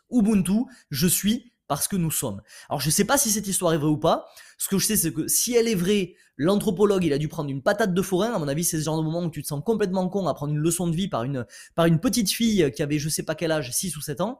Ubuntu, 0.09 0.63
je 0.89 1.05
suis 1.05 1.52
parce 1.67 1.87
que 1.87 1.95
nous 1.95 2.11
sommes. 2.11 2.41
Alors 2.69 2.79
je 2.79 2.87
ne 2.87 2.91
sais 2.91 3.05
pas 3.05 3.17
si 3.17 3.29
cette 3.29 3.47
histoire 3.47 3.73
est 3.73 3.77
vraie 3.77 3.89
ou 3.89 3.97
pas. 3.97 4.27
Ce 4.57 4.67
que 4.67 4.77
je 4.77 4.85
sais, 4.85 4.95
c'est 4.95 5.13
que 5.13 5.27
si 5.27 5.55
elle 5.55 5.67
est 5.67 5.75
vraie, 5.75 6.15
l'anthropologue, 6.37 7.03
il 7.03 7.13
a 7.13 7.17
dû 7.17 7.27
prendre 7.27 7.49
une 7.49 7.61
patate 7.61 7.93
de 7.93 8.01
forain. 8.01 8.33
À 8.33 8.39
mon 8.39 8.47
avis, 8.47 8.63
c'est 8.63 8.79
ce 8.79 8.83
genre 8.83 8.97
de 8.97 9.03
moment 9.03 9.23
où 9.23 9.29
tu 9.29 9.41
te 9.41 9.47
sens 9.47 9.61
complètement 9.65 10.07
con 10.09 10.27
à 10.27 10.33
prendre 10.33 10.53
une 10.53 10.59
leçon 10.59 10.87
de 10.87 10.95
vie 10.95 11.07
par 11.07 11.23
une, 11.23 11.45
par 11.75 11.85
une 11.85 11.99
petite 11.99 12.31
fille 12.31 12.71
qui 12.75 12.83
avait 12.83 12.99
je 12.99 13.09
sais 13.09 13.23
pas 13.23 13.35
quel 13.35 13.51
âge, 13.51 13.71
6 13.71 13.95
ou 13.97 14.01
7 14.01 14.21
ans. 14.21 14.39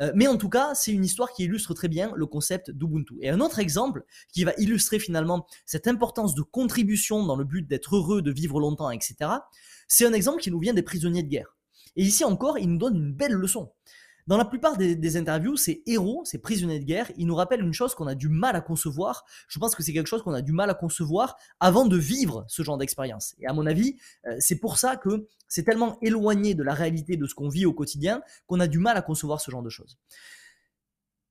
Euh, 0.00 0.12
mais 0.14 0.26
en 0.26 0.36
tout 0.36 0.48
cas, 0.48 0.74
c'est 0.74 0.92
une 0.92 1.04
histoire 1.04 1.32
qui 1.32 1.44
illustre 1.44 1.74
très 1.74 1.88
bien 1.88 2.12
le 2.16 2.26
concept 2.26 2.70
d'Ubuntu. 2.70 3.14
Et 3.20 3.30
un 3.30 3.40
autre 3.40 3.58
exemple 3.58 4.04
qui 4.32 4.44
va 4.44 4.52
illustrer 4.58 4.98
finalement 4.98 5.46
cette 5.66 5.86
importance 5.86 6.34
de 6.34 6.42
contribution 6.42 7.24
dans 7.24 7.36
le 7.36 7.44
but 7.44 7.66
d'être 7.66 7.96
heureux, 7.96 8.22
de 8.22 8.32
vivre 8.32 8.58
longtemps, 8.60 8.90
etc., 8.90 9.30
c'est 9.88 10.06
un 10.06 10.12
exemple 10.12 10.40
qui 10.40 10.50
nous 10.50 10.58
vient 10.58 10.74
des 10.74 10.82
prisonniers 10.82 11.22
de 11.22 11.28
guerre. 11.28 11.56
Et 11.96 12.02
ici 12.02 12.24
encore, 12.24 12.58
il 12.58 12.68
nous 12.68 12.78
donne 12.78 12.96
une 12.96 13.12
belle 13.12 13.32
leçon. 13.32 13.70
Dans 14.26 14.36
la 14.36 14.44
plupart 14.44 14.76
des, 14.76 15.16
interviews, 15.16 15.56
ces 15.56 15.82
héros, 15.86 16.24
ces 16.24 16.38
prisonniers 16.38 16.78
de 16.78 16.84
guerre, 16.84 17.10
ils 17.16 17.26
nous 17.26 17.34
rappellent 17.34 17.62
une 17.62 17.72
chose 17.72 17.94
qu'on 17.94 18.06
a 18.06 18.14
du 18.14 18.28
mal 18.28 18.54
à 18.54 18.60
concevoir. 18.60 19.24
Je 19.48 19.58
pense 19.58 19.74
que 19.74 19.82
c'est 19.82 19.92
quelque 19.92 20.06
chose 20.06 20.22
qu'on 20.22 20.32
a 20.32 20.42
du 20.42 20.52
mal 20.52 20.70
à 20.70 20.74
concevoir 20.74 21.36
avant 21.58 21.86
de 21.86 21.96
vivre 21.96 22.44
ce 22.48 22.62
genre 22.62 22.78
d'expérience. 22.78 23.34
Et 23.40 23.46
à 23.46 23.52
mon 23.52 23.66
avis, 23.66 23.96
euh, 24.26 24.36
c'est 24.38 24.60
pour 24.60 24.78
ça 24.78 24.96
que 24.96 25.26
c'est 25.48 25.64
tellement 25.64 25.98
éloigné 26.02 26.54
de 26.54 26.62
la 26.62 26.74
réalité 26.74 27.16
de 27.16 27.26
ce 27.26 27.34
qu'on 27.34 27.48
vit 27.48 27.66
au 27.66 27.72
quotidien 27.72 28.22
qu'on 28.46 28.60
a 28.60 28.68
du 28.68 28.78
mal 28.78 28.96
à 28.96 29.02
concevoir 29.02 29.40
ce 29.40 29.50
genre 29.50 29.62
de 29.62 29.70
choses. 29.70 29.98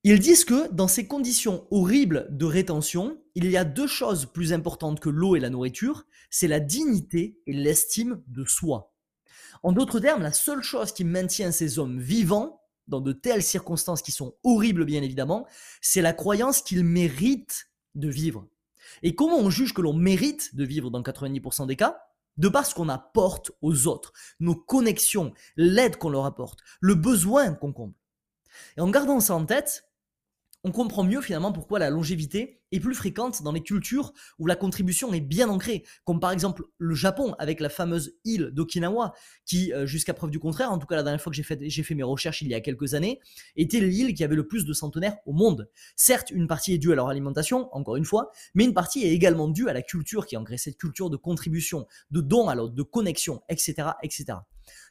Ils 0.04 0.20
disent 0.20 0.46
que 0.46 0.72
dans 0.74 0.88
ces 0.88 1.08
conditions 1.08 1.68
horribles 1.70 2.28
de 2.32 2.46
rétention, 2.46 3.22
il 3.36 3.50
y 3.50 3.56
a 3.56 3.64
deux 3.64 3.88
choses 3.88 4.26
plus 4.26 4.52
importantes 4.52 5.00
que 5.00 5.10
l'eau 5.10 5.36
et 5.36 5.40
la 5.40 5.52
nourriture, 5.52 6.06
c'est 6.32 6.48
la 6.48 6.60
dignité 6.60 7.40
et 7.46 7.54
l'estime 7.54 8.22
de 8.28 8.44
soi. 8.44 8.92
En 9.62 9.72
d'autres 9.72 10.00
termes, 10.00 10.24
la 10.24 10.32
seule 10.32 10.64
chose 10.64 10.92
qui 10.92 11.04
maintient 11.04 11.52
ces 11.52 11.78
hommes 11.78 12.00
vivants, 12.00 12.61
dans 12.88 13.02
de 13.02 13.14
telles 13.14 13.44
circonstances 13.44 14.02
qui 14.02 14.12
sont 14.12 14.36
horribles 14.44 14.86
bien 14.86 15.02
évidemment, 15.02 15.48
c'est 15.82 16.02
la 16.02 16.14
croyance 16.14 16.62
qu'ils 16.62 16.84
méritent 16.84 17.68
de 17.96 18.10
vivre. 18.10 18.48
Et 19.04 19.16
comment 19.16 19.38
on 19.38 19.50
juge 19.50 19.74
que 19.74 19.82
l'on 19.82 19.94
mérite 19.94 20.56
de 20.56 20.64
vivre 20.64 20.90
dans 20.90 21.02
90% 21.02 21.68
des 21.68 21.76
cas? 21.76 22.02
De 22.38 22.50
par 22.50 22.66
ce 22.66 22.74
qu'on 22.74 22.90
apporte 22.90 23.52
aux 23.62 23.88
autres, 23.88 24.14
nos 24.40 24.56
connexions, 24.56 25.34
l'aide 25.58 25.98
qu'on 25.98 26.10
leur 26.10 26.26
apporte, 26.26 26.60
le 26.80 26.96
besoin 26.96 27.54
qu'on 27.54 27.74
comble. 27.74 27.94
Et 28.78 28.82
en 28.82 28.90
gardant 28.90 29.20
ça 29.20 29.36
en 29.36 29.46
tête, 29.46 29.91
on 30.64 30.72
comprend 30.72 31.04
mieux 31.04 31.22
finalement 31.22 31.52
pourquoi 31.52 31.80
la 31.80 31.90
longévité 31.90 32.62
est 32.72 32.80
plus 32.80 32.94
fréquente 32.94 33.44
dans 33.44 33.52
les 33.52 33.62
cultures 33.62 34.14
où 34.40 34.48
la 34.48 34.56
contribution 34.56 35.12
est 35.14 35.22
bien 35.22 35.50
ancrée, 35.50 35.84
comme 36.06 36.20
par 36.20 36.32
exemple 36.32 36.64
le 36.78 36.96
Japon 36.96 37.36
avec 37.40 37.60
la 37.60 37.70
fameuse 37.70 38.14
île 38.24 38.52
d'Okinawa, 38.54 39.14
qui, 39.46 39.74
euh, 39.74 39.86
jusqu'à 39.86 40.14
preuve 40.14 40.30
du 40.30 40.40
contraire, 40.40 40.72
en 40.72 40.78
tout 40.78 40.88
cas 40.88 40.96
la 40.96 41.04
dernière 41.04 41.22
fois 41.22 41.32
que 41.32 41.36
j'ai 41.36 41.44
fait, 41.84 41.96
mes 41.96 42.04
recherches 42.04 42.42
il 42.42 42.48
y 42.48 42.54
a 42.54 42.62
quelques 42.62 42.94
années, 42.94 43.20
était 43.56 43.80
l'île 43.80 44.14
qui 44.14 44.24
avait 44.24 44.36
le 44.36 44.48
plus 44.48 44.66
de 44.66 44.74
centenaires 44.74 45.18
au 45.26 45.34
monde. 45.34 45.70
Certes, 45.96 46.32
une 46.32 46.48
partie 46.48 46.74
est 46.74 46.78
due 46.78 46.92
à 46.92 46.96
leur 46.96 47.10
alimentation, 47.10 47.68
encore 47.76 47.96
une 47.96 48.06
fois, 48.06 48.32
mais 48.54 48.64
une 48.64 48.74
partie 48.74 49.04
est 49.04 49.12
également 49.12 49.48
due 49.48 49.68
à 49.68 49.74
la 49.74 49.82
culture 49.82 50.26
qui 50.26 50.36
a 50.36 50.40
ancré 50.40 50.58
cette 50.58 50.78
culture 50.78 51.10
de 51.10 51.18
contribution, 51.18 51.88
de 52.12 52.22
don 52.22 52.48
à 52.48 52.56
l'autre, 52.56 52.74
de 52.74 52.84
connexion, 52.84 53.42
etc., 53.50 53.90
etc 54.04 54.38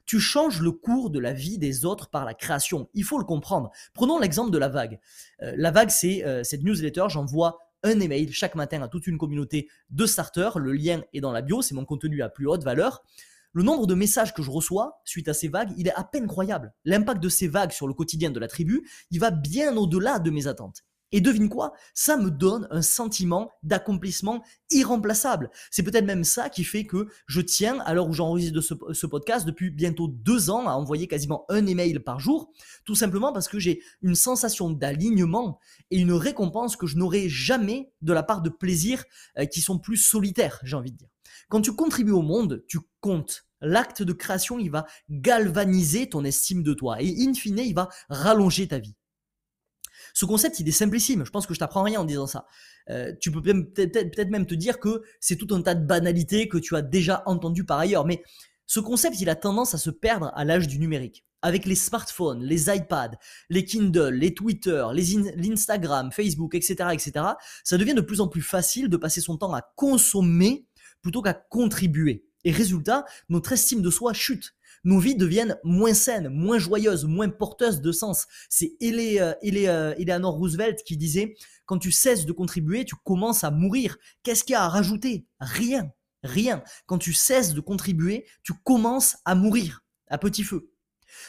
tu 0.06 0.18
changes 0.18 0.60
le 0.60 0.72
cours 0.72 1.10
de 1.10 1.18
la 1.18 1.32
vie 1.32 1.58
des 1.58 1.84
autres 1.84 2.10
par 2.10 2.24
la 2.24 2.34
création. 2.34 2.88
Il 2.94 3.04
faut 3.04 3.18
le 3.18 3.24
comprendre. 3.24 3.70
Prenons 3.94 4.18
l'exemple 4.18 4.50
de 4.50 4.58
la 4.58 4.68
vague. 4.68 4.98
Euh, 5.42 5.52
la 5.56 5.70
vague, 5.70 5.90
c'est 5.90 6.24
euh, 6.24 6.42
cette 6.42 6.62
newsletter, 6.62 7.04
j'envoie 7.08 7.58
un 7.82 7.98
email 8.00 8.32
chaque 8.32 8.54
matin 8.54 8.82
à 8.82 8.88
toute 8.88 9.06
une 9.06 9.18
communauté 9.18 9.68
de 9.90 10.06
starters. 10.06 10.58
Le 10.58 10.72
lien 10.72 11.02
est 11.12 11.20
dans 11.20 11.32
la 11.32 11.42
bio, 11.42 11.62
c'est 11.62 11.74
mon 11.74 11.84
contenu 11.84 12.22
à 12.22 12.28
plus 12.28 12.46
haute 12.46 12.64
valeur. 12.64 13.04
Le 13.52 13.62
nombre 13.64 13.86
de 13.86 13.94
messages 13.94 14.32
que 14.32 14.42
je 14.42 14.50
reçois 14.50 15.00
suite 15.04 15.28
à 15.28 15.34
ces 15.34 15.48
vagues, 15.48 15.72
il 15.76 15.88
est 15.88 15.94
à 15.94 16.04
peine 16.04 16.28
croyable. 16.28 16.72
L'impact 16.84 17.20
de 17.22 17.28
ces 17.28 17.48
vagues 17.48 17.72
sur 17.72 17.88
le 17.88 17.94
quotidien 17.94 18.30
de 18.30 18.38
la 18.38 18.46
tribu, 18.46 18.88
il 19.10 19.18
va 19.18 19.30
bien 19.30 19.76
au-delà 19.76 20.20
de 20.20 20.30
mes 20.30 20.46
attentes. 20.46 20.84
Et 21.12 21.20
devine 21.20 21.48
quoi? 21.48 21.72
Ça 21.94 22.16
me 22.16 22.30
donne 22.30 22.68
un 22.70 22.82
sentiment 22.82 23.50
d'accomplissement 23.62 24.44
irremplaçable. 24.70 25.50
C'est 25.70 25.82
peut-être 25.82 26.04
même 26.04 26.24
ça 26.24 26.48
qui 26.48 26.64
fait 26.64 26.86
que 26.86 27.08
je 27.26 27.40
tiens, 27.40 27.80
à 27.80 27.94
l'heure 27.94 28.08
où 28.08 28.12
j'enregistre 28.12 28.60
ce, 28.60 28.74
ce 28.92 29.06
podcast, 29.06 29.46
depuis 29.46 29.70
bientôt 29.70 30.08
deux 30.08 30.50
ans, 30.50 30.68
à 30.68 30.72
envoyer 30.72 31.08
quasiment 31.08 31.44
un 31.48 31.66
email 31.66 31.98
par 31.98 32.20
jour, 32.20 32.52
tout 32.84 32.94
simplement 32.94 33.32
parce 33.32 33.48
que 33.48 33.58
j'ai 33.58 33.82
une 34.02 34.14
sensation 34.14 34.70
d'alignement 34.70 35.58
et 35.90 35.98
une 35.98 36.12
récompense 36.12 36.76
que 36.76 36.86
je 36.86 36.96
n'aurai 36.96 37.28
jamais 37.28 37.92
de 38.02 38.12
la 38.12 38.22
part 38.22 38.42
de 38.42 38.50
plaisirs 38.50 39.04
euh, 39.38 39.46
qui 39.46 39.60
sont 39.60 39.78
plus 39.78 39.96
solitaires, 39.96 40.60
j'ai 40.62 40.76
envie 40.76 40.92
de 40.92 40.98
dire. 40.98 41.08
Quand 41.48 41.60
tu 41.60 41.74
contribues 41.74 42.12
au 42.12 42.22
monde, 42.22 42.64
tu 42.68 42.78
comptes. 43.00 43.46
L'acte 43.60 44.02
de 44.02 44.12
création, 44.14 44.58
il 44.58 44.70
va 44.70 44.86
galvaniser 45.10 46.08
ton 46.08 46.24
estime 46.24 46.62
de 46.62 46.72
toi 46.72 47.02
et 47.02 47.14
in 47.18 47.34
fine, 47.34 47.58
il 47.58 47.74
va 47.74 47.88
rallonger 48.08 48.68
ta 48.68 48.78
vie. 48.78 48.94
Ce 50.14 50.24
concept, 50.24 50.60
il 50.60 50.68
est 50.68 50.72
simplissime. 50.72 51.24
Je 51.24 51.30
pense 51.30 51.46
que 51.46 51.54
je 51.54 51.58
t'apprends 51.58 51.82
rien 51.82 52.00
en 52.00 52.04
disant 52.04 52.26
ça. 52.26 52.46
Euh, 52.88 53.12
tu 53.20 53.30
peux 53.30 53.42
peut-être 53.42 54.30
même 54.30 54.46
te 54.46 54.54
dire 54.54 54.80
que 54.80 55.02
c'est 55.20 55.36
tout 55.36 55.54
un 55.54 55.62
tas 55.62 55.74
de 55.74 55.84
banalités 55.84 56.48
que 56.48 56.58
tu 56.58 56.76
as 56.76 56.82
déjà 56.82 57.22
entendu 57.26 57.64
par 57.64 57.78
ailleurs. 57.78 58.06
Mais 58.06 58.22
ce 58.66 58.80
concept, 58.80 59.20
il 59.20 59.28
a 59.28 59.34
tendance 59.34 59.74
à 59.74 59.78
se 59.78 59.90
perdre 59.90 60.30
à 60.34 60.44
l'âge 60.44 60.68
du 60.68 60.78
numérique. 60.78 61.24
Avec 61.42 61.64
les 61.64 61.74
smartphones, 61.74 62.42
les 62.42 62.68
iPads, 62.68 63.12
les 63.48 63.64
Kindle, 63.64 64.14
les 64.14 64.34
Twitter, 64.34 64.86
les 64.92 65.32
l'Instagram, 65.36 66.12
Facebook, 66.12 66.54
etc., 66.54 66.90
etc., 66.92 67.12
ça 67.64 67.78
devient 67.78 67.94
de 67.94 68.02
plus 68.02 68.20
en 68.20 68.28
plus 68.28 68.42
facile 68.42 68.88
de 68.88 68.96
passer 68.96 69.20
son 69.22 69.38
temps 69.38 69.54
à 69.54 69.62
consommer 69.74 70.66
plutôt 71.02 71.22
qu'à 71.22 71.34
contribuer. 71.34 72.26
Et 72.44 72.52
résultat, 72.52 73.04
notre 73.28 73.52
estime 73.52 73.82
de 73.82 73.90
soi 73.90 74.12
chute 74.12 74.54
nos 74.84 74.98
vies 74.98 75.14
deviennent 75.14 75.58
moins 75.62 75.94
saines, 75.94 76.28
moins 76.28 76.58
joyeuses, 76.58 77.04
moins 77.04 77.28
porteuses 77.28 77.80
de 77.80 77.92
sens. 77.92 78.26
C'est 78.48 78.76
euh, 78.82 79.34
Eleanor 79.42 80.34
Roosevelt 80.34 80.82
qui 80.84 80.96
disait, 80.96 81.34
quand 81.66 81.78
tu 81.78 81.92
cesses 81.92 82.26
de 82.26 82.32
contribuer, 82.32 82.84
tu 82.84 82.94
commences 83.04 83.44
à 83.44 83.50
mourir. 83.50 83.96
Qu'est-ce 84.22 84.44
qu'il 84.44 84.54
y 84.54 84.56
a 84.56 84.62
à 84.62 84.68
rajouter? 84.68 85.26
Rien, 85.38 85.92
rien. 86.22 86.62
Quand 86.86 86.98
tu 86.98 87.12
cesses 87.12 87.54
de 87.54 87.60
contribuer, 87.60 88.26
tu 88.42 88.52
commences 88.64 89.16
à 89.24 89.34
mourir, 89.34 89.84
à 90.08 90.18
petit 90.18 90.44
feu. 90.44 90.70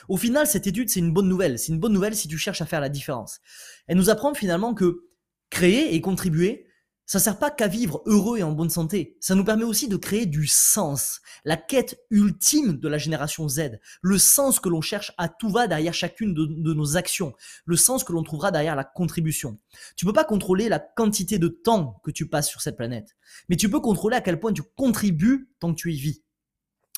Au 0.08 0.18
final, 0.18 0.48
cette 0.48 0.68
étude, 0.68 0.90
c'est 0.90 1.00
une 1.00 1.14
bonne 1.14 1.28
nouvelle. 1.28 1.60
C'est 1.60 1.72
une 1.72 1.80
bonne 1.80 1.94
nouvelle 1.94 2.16
si 2.16 2.28
tu 2.28 2.38
cherches 2.38 2.62
à 2.62 2.66
faire 2.66 2.82
la 2.82 2.90
différence. 2.90 3.40
Elle 3.88 3.98
nous 3.98 4.10
apprend 4.10 4.34
finalement 4.34 4.74
que 4.74 5.08
créer 5.50 5.94
et 5.94 6.02
contribuer, 6.02 6.66
ça 7.12 7.20
sert 7.20 7.40
pas 7.40 7.52
qu'à 7.52 7.68
vivre 7.68 8.02
heureux 8.06 8.38
et 8.38 8.44
en 8.44 8.54
bonne 8.54 8.70
santé. 8.70 9.18
Ça 9.20 9.36
nous 9.36 9.44
permet 9.44 9.66
aussi 9.66 9.90
de 9.90 9.98
créer 9.98 10.26
du 10.26 10.48
sens. 10.48 11.20
La 11.44 11.58
quête 11.58 12.00
ultime 12.10 12.78
de 12.80 12.88
la 12.88 12.98
génération 12.98 13.50
Z. 13.50 13.82
Le 14.02 14.18
sens 14.18 14.62
que 14.62 14.70
l'on 14.70 14.80
cherche 14.80 15.12
à 15.18 15.28
tout 15.28 15.50
va 15.50 15.68
derrière 15.68 15.94
chacune 15.94 16.34
de, 16.34 16.74
nos 16.74 16.96
actions. 16.96 17.34
Le 17.66 17.76
sens 17.76 18.06
que 18.06 18.14
l'on 18.14 18.24
trouvera 18.24 18.52
derrière 18.52 18.78
la 18.78 18.86
contribution. 18.86 19.60
Tu 19.98 20.06
peux 20.06 20.14
pas 20.14 20.24
contrôler 20.24 20.70
la 20.70 20.80
quantité 20.80 21.38
de 21.38 21.50
temps 21.50 22.00
que 22.06 22.12
tu 22.12 22.30
passes 22.30 22.48
sur 22.48 22.62
cette 22.62 22.78
planète. 22.78 23.18
Mais 23.50 23.58
tu 23.58 23.70
peux 23.70 23.82
contrôler 23.82 24.16
à 24.16 24.22
quel 24.22 24.40
point 24.40 24.54
tu 24.54 24.64
contribues 24.64 25.52
tant 25.60 25.74
que 25.74 25.82
tu 25.82 25.92
y 25.92 25.98
vis. 25.98 26.24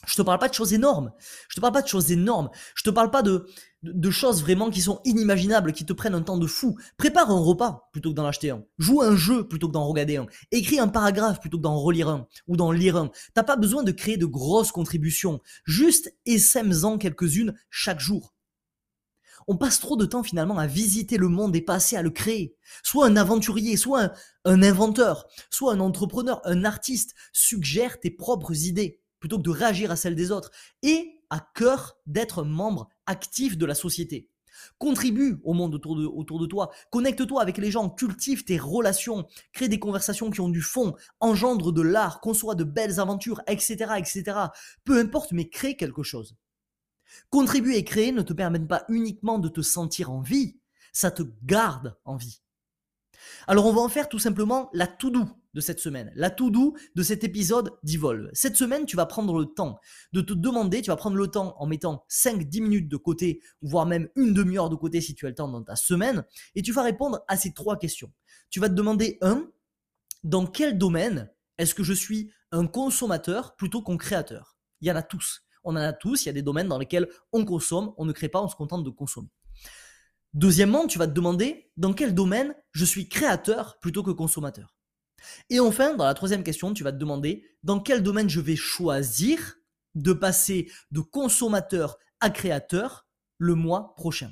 Je 0.05 0.15
te 0.15 0.21
parle 0.21 0.39
pas 0.39 0.49
de 0.49 0.53
choses 0.53 0.73
énormes. 0.73 1.11
Je 1.49 1.55
te 1.55 1.61
parle 1.61 1.73
pas 1.73 1.81
de 1.81 1.87
choses 1.87 2.11
énormes. 2.11 2.49
Je 2.75 2.83
te 2.83 2.89
parle 2.89 3.09
pas 3.09 3.21
de, 3.21 3.47
de, 3.83 4.11
choses 4.11 4.41
vraiment 4.41 4.69
qui 4.69 4.81
sont 4.81 4.99
inimaginables, 5.05 5.71
qui 5.71 5.85
te 5.85 5.93
prennent 5.93 6.15
un 6.15 6.21
temps 6.21 6.37
de 6.37 6.47
fou. 6.47 6.77
Prépare 6.97 7.31
un 7.31 7.39
repas 7.39 7.89
plutôt 7.91 8.09
que 8.09 8.15
d'en 8.15 8.25
acheter 8.25 8.49
un. 8.49 8.63
Joue 8.77 9.01
un 9.01 9.15
jeu 9.15 9.47
plutôt 9.47 9.67
que 9.67 9.73
d'en 9.73 9.87
regarder 9.87 10.17
un. 10.17 10.27
Écris 10.51 10.79
un 10.79 10.87
paragraphe 10.87 11.39
plutôt 11.39 11.57
que 11.57 11.63
d'en 11.63 11.79
relire 11.79 12.09
un 12.09 12.27
ou 12.47 12.57
d'en 12.57 12.71
lire 12.71 12.97
un. 12.97 13.11
T'as 13.33 13.43
pas 13.43 13.55
besoin 13.55 13.83
de 13.83 13.91
créer 13.91 14.17
de 14.17 14.25
grosses 14.25 14.71
contributions. 14.71 15.39
Juste 15.65 16.13
essaime-en 16.25 16.97
quelques-unes 16.97 17.53
chaque 17.69 17.99
jour. 17.99 18.33
On 19.47 19.57
passe 19.57 19.81
trop 19.81 19.97
de 19.97 20.05
temps 20.05 20.23
finalement 20.23 20.57
à 20.57 20.67
visiter 20.67 21.17
le 21.17 21.27
monde 21.27 21.53
et 21.55 21.61
pas 21.61 21.75
assez 21.75 21.97
à 21.97 22.01
le 22.01 22.11
créer. 22.11 22.55
Soit 22.81 23.07
un 23.07 23.17
aventurier, 23.17 23.75
soit 23.75 24.03
un, 24.03 24.13
un 24.45 24.63
inventeur, 24.63 25.27
soit 25.49 25.73
un 25.73 25.81
entrepreneur, 25.81 26.41
un 26.45 26.63
artiste. 26.63 27.13
Suggère 27.33 27.99
tes 27.99 28.11
propres 28.11 28.65
idées 28.65 29.02
plutôt 29.23 29.37
que 29.37 29.43
de 29.43 29.51
réagir 29.51 29.89
à 29.89 29.95
celles 29.95 30.17
des 30.17 30.31
autres. 30.31 30.51
Et 30.81 31.21
à 31.29 31.39
cœur 31.55 31.97
d'être 32.07 32.43
membre 32.43 32.89
actif 33.05 33.57
de 33.57 33.65
la 33.65 33.73
société. 33.73 34.27
Contribue 34.79 35.39
au 35.45 35.53
monde 35.53 35.75
autour 35.75 35.95
de, 35.95 36.45
toi, 36.45 36.71
connecte-toi 36.91 37.41
avec 37.41 37.57
les 37.57 37.71
gens, 37.71 37.89
cultive 37.89 38.43
tes 38.43 38.57
relations, 38.57 39.25
crée 39.53 39.69
des 39.69 39.79
conversations 39.79 40.29
qui 40.29 40.41
ont 40.41 40.49
du 40.49 40.61
fond, 40.61 40.93
engendre 41.21 41.71
de 41.71 41.81
l'art, 41.81 42.19
conçoit 42.19 42.55
de 42.55 42.65
belles 42.65 42.99
aventures, 42.99 43.41
etc., 43.47 43.93
etc. 43.97 44.23
Peu 44.83 44.99
importe, 44.99 45.31
mais 45.31 45.47
crée 45.47 45.77
quelque 45.77 46.03
chose. 46.03 46.35
Contribuer 47.29 47.77
et 47.77 47.85
créer 47.85 48.11
ne 48.11 48.23
te 48.23 48.33
permettent 48.33 48.67
pas 48.67 48.83
uniquement 48.89 49.39
de 49.39 49.47
te 49.47 49.61
sentir 49.61 50.11
en 50.11 50.19
vie, 50.19 50.59
ça 50.91 51.11
te 51.11 51.23
garde 51.45 51.97
en 52.03 52.17
vie. 52.17 52.42
Alors 53.47 53.65
on 53.65 53.73
va 53.73 53.81
en 53.81 53.89
faire 53.89 54.09
tout 54.09 54.19
simplement 54.19 54.69
la 54.73 54.87
tout 54.87 55.11
doux 55.11 55.29
de 55.53 55.61
cette 55.61 55.79
semaine, 55.79 56.11
la 56.15 56.29
tout 56.29 56.49
doux 56.49 56.75
de 56.95 57.03
cet 57.03 57.23
épisode 57.23 57.77
d'Evolve. 57.83 58.29
Cette 58.33 58.55
semaine, 58.55 58.85
tu 58.85 58.95
vas 58.95 59.05
prendre 59.05 59.37
le 59.37 59.45
temps 59.45 59.79
de 60.11 60.21
te 60.21 60.33
demander, 60.33 60.81
tu 60.81 60.89
vas 60.89 60.95
prendre 60.95 61.17
le 61.17 61.27
temps 61.27 61.55
en 61.59 61.67
mettant 61.67 62.05
5-10 62.09 62.61
minutes 62.61 62.89
de 62.89 62.97
côté, 62.97 63.41
voire 63.61 63.85
même 63.85 64.09
une 64.15 64.33
demi-heure 64.33 64.69
de 64.69 64.75
côté 64.75 65.01
si 65.01 65.13
tu 65.13 65.25
as 65.25 65.29
le 65.29 65.35
temps 65.35 65.47
dans 65.47 65.63
ta 65.63 65.75
semaine, 65.75 66.25
et 66.55 66.61
tu 66.61 66.71
vas 66.71 66.81
répondre 66.81 67.23
à 67.27 67.37
ces 67.37 67.53
trois 67.53 67.77
questions. 67.77 68.11
Tu 68.49 68.59
vas 68.59 68.69
te 68.69 68.73
demander, 68.73 69.17
un, 69.21 69.47
dans 70.23 70.45
quel 70.45 70.77
domaine 70.77 71.29
est-ce 71.57 71.75
que 71.75 71.83
je 71.83 71.93
suis 71.93 72.31
un 72.51 72.65
consommateur 72.65 73.55
plutôt 73.55 73.83
qu'un 73.83 73.97
créateur? 73.97 74.57
Il 74.81 74.87
y 74.87 74.91
en 74.91 74.95
a 74.95 75.03
tous. 75.03 75.43
On 75.63 75.71
en 75.73 75.77
a 75.77 75.93
tous, 75.93 76.25
il 76.25 76.27
y 76.27 76.29
a 76.29 76.33
des 76.33 76.41
domaines 76.41 76.67
dans 76.67 76.77
lesquels 76.77 77.07
on 77.31 77.45
consomme, 77.45 77.93
on 77.97 78.05
ne 78.05 78.11
crée 78.11 78.27
pas, 78.27 78.41
on 78.41 78.49
se 78.49 78.55
contente 78.55 78.83
de 78.83 78.89
consommer. 78.89 79.29
Deuxièmement, 80.33 80.87
tu 80.87 80.97
vas 80.97 81.07
te 81.07 81.13
demander 81.13 81.71
dans 81.77 81.93
quel 81.93 82.15
domaine 82.15 82.55
je 82.71 82.85
suis 82.85 83.07
créateur 83.07 83.77
plutôt 83.79 84.01
que 84.01 84.11
consommateur. 84.11 84.75
Et 85.49 85.59
enfin, 85.59 85.95
dans 85.95 86.05
la 86.05 86.13
troisième 86.13 86.43
question, 86.43 86.73
tu 86.73 86.83
vas 86.83 86.91
te 86.91 86.97
demander 86.97 87.45
dans 87.63 87.79
quel 87.79 88.01
domaine 88.01 88.29
je 88.29 88.41
vais 88.41 88.55
choisir 88.55 89.55
de 89.95 90.11
passer 90.11 90.71
de 90.91 91.01
consommateur 91.01 91.97
à 92.19 92.29
créateur 92.29 93.07
le 93.37 93.55
mois 93.55 93.93
prochain. 93.95 94.31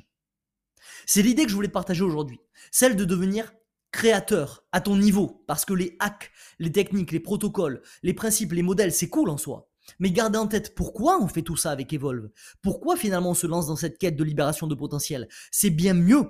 C'est 1.05 1.21
l'idée 1.21 1.43
que 1.43 1.49
je 1.49 1.55
voulais 1.55 1.67
te 1.67 1.73
partager 1.73 2.03
aujourd'hui, 2.03 2.39
celle 2.71 2.95
de 2.95 3.05
devenir 3.05 3.53
créateur 3.91 4.65
à 4.71 4.81
ton 4.81 4.95
niveau, 4.95 5.43
parce 5.47 5.65
que 5.65 5.73
les 5.73 5.97
hacks, 5.99 6.31
les 6.59 6.71
techniques, 6.71 7.11
les 7.11 7.19
protocoles, 7.19 7.81
les 8.03 8.13
principes, 8.13 8.53
les 8.53 8.63
modèles, 8.63 8.93
c'est 8.93 9.09
cool 9.09 9.29
en 9.29 9.37
soi. 9.37 9.70
Mais 9.99 10.11
gardez 10.11 10.37
en 10.37 10.47
tête 10.47 10.75
pourquoi 10.75 11.21
on 11.21 11.27
fait 11.27 11.41
tout 11.41 11.57
ça 11.57 11.71
avec 11.71 11.93
Evolve. 11.93 12.29
Pourquoi 12.61 12.95
finalement 12.95 13.31
on 13.31 13.35
se 13.35 13.47
lance 13.47 13.67
dans 13.67 13.75
cette 13.75 13.97
quête 13.97 14.15
de 14.15 14.23
libération 14.23 14.67
de 14.67 14.75
potentiel? 14.75 15.27
C'est 15.51 15.69
bien 15.69 15.93
mieux. 15.93 16.29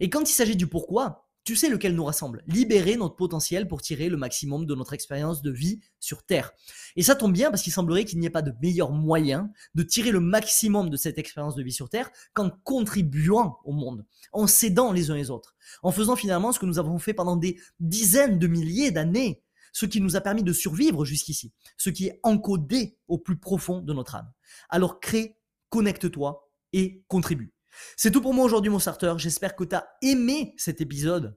Et 0.00 0.10
quand 0.10 0.28
il 0.28 0.32
s'agit 0.32 0.56
du 0.56 0.66
pourquoi, 0.66 1.28
tu 1.44 1.56
sais 1.56 1.68
lequel 1.68 1.94
nous 1.94 2.04
rassemble. 2.04 2.44
Libérer 2.46 2.96
notre 2.96 3.16
potentiel 3.16 3.66
pour 3.66 3.82
tirer 3.82 4.08
le 4.08 4.16
maximum 4.16 4.64
de 4.64 4.74
notre 4.74 4.92
expérience 4.92 5.42
de 5.42 5.50
vie 5.50 5.80
sur 5.98 6.22
Terre. 6.22 6.52
Et 6.94 7.02
ça 7.02 7.16
tombe 7.16 7.32
bien 7.32 7.50
parce 7.50 7.62
qu'il 7.62 7.72
semblerait 7.72 8.04
qu'il 8.04 8.20
n'y 8.20 8.26
ait 8.26 8.30
pas 8.30 8.42
de 8.42 8.52
meilleur 8.62 8.92
moyen 8.92 9.50
de 9.74 9.82
tirer 9.82 10.12
le 10.12 10.20
maximum 10.20 10.88
de 10.88 10.96
cette 10.96 11.18
expérience 11.18 11.56
de 11.56 11.62
vie 11.62 11.72
sur 11.72 11.88
Terre 11.88 12.10
qu'en 12.32 12.50
contribuant 12.62 13.58
au 13.64 13.72
monde, 13.72 14.04
en 14.32 14.46
s'aidant 14.46 14.92
les 14.92 15.10
uns 15.10 15.16
les 15.16 15.30
autres, 15.30 15.56
en 15.82 15.90
faisant 15.90 16.14
finalement 16.14 16.52
ce 16.52 16.60
que 16.60 16.66
nous 16.66 16.78
avons 16.78 16.98
fait 16.98 17.14
pendant 17.14 17.36
des 17.36 17.58
dizaines 17.80 18.38
de 18.38 18.46
milliers 18.46 18.92
d'années 18.92 19.42
ce 19.72 19.86
qui 19.86 20.00
nous 20.00 20.16
a 20.16 20.20
permis 20.20 20.42
de 20.42 20.52
survivre 20.52 21.04
jusqu'ici, 21.04 21.52
ce 21.76 21.90
qui 21.90 22.06
est 22.06 22.20
encodé 22.22 22.98
au 23.08 23.18
plus 23.18 23.38
profond 23.38 23.80
de 23.80 23.92
notre 23.92 24.14
âme. 24.14 24.30
Alors 24.68 25.00
crée, 25.00 25.38
connecte-toi 25.70 26.48
et 26.72 27.04
contribue. 27.08 27.54
C'est 27.96 28.10
tout 28.10 28.20
pour 28.20 28.34
moi 28.34 28.44
aujourd'hui 28.44 28.70
mon 28.70 28.78
starter, 28.78 29.14
j'espère 29.16 29.56
que 29.56 29.64
tu 29.64 29.74
as 29.74 29.88
aimé 30.02 30.54
cet 30.58 30.80
épisode 30.80 31.36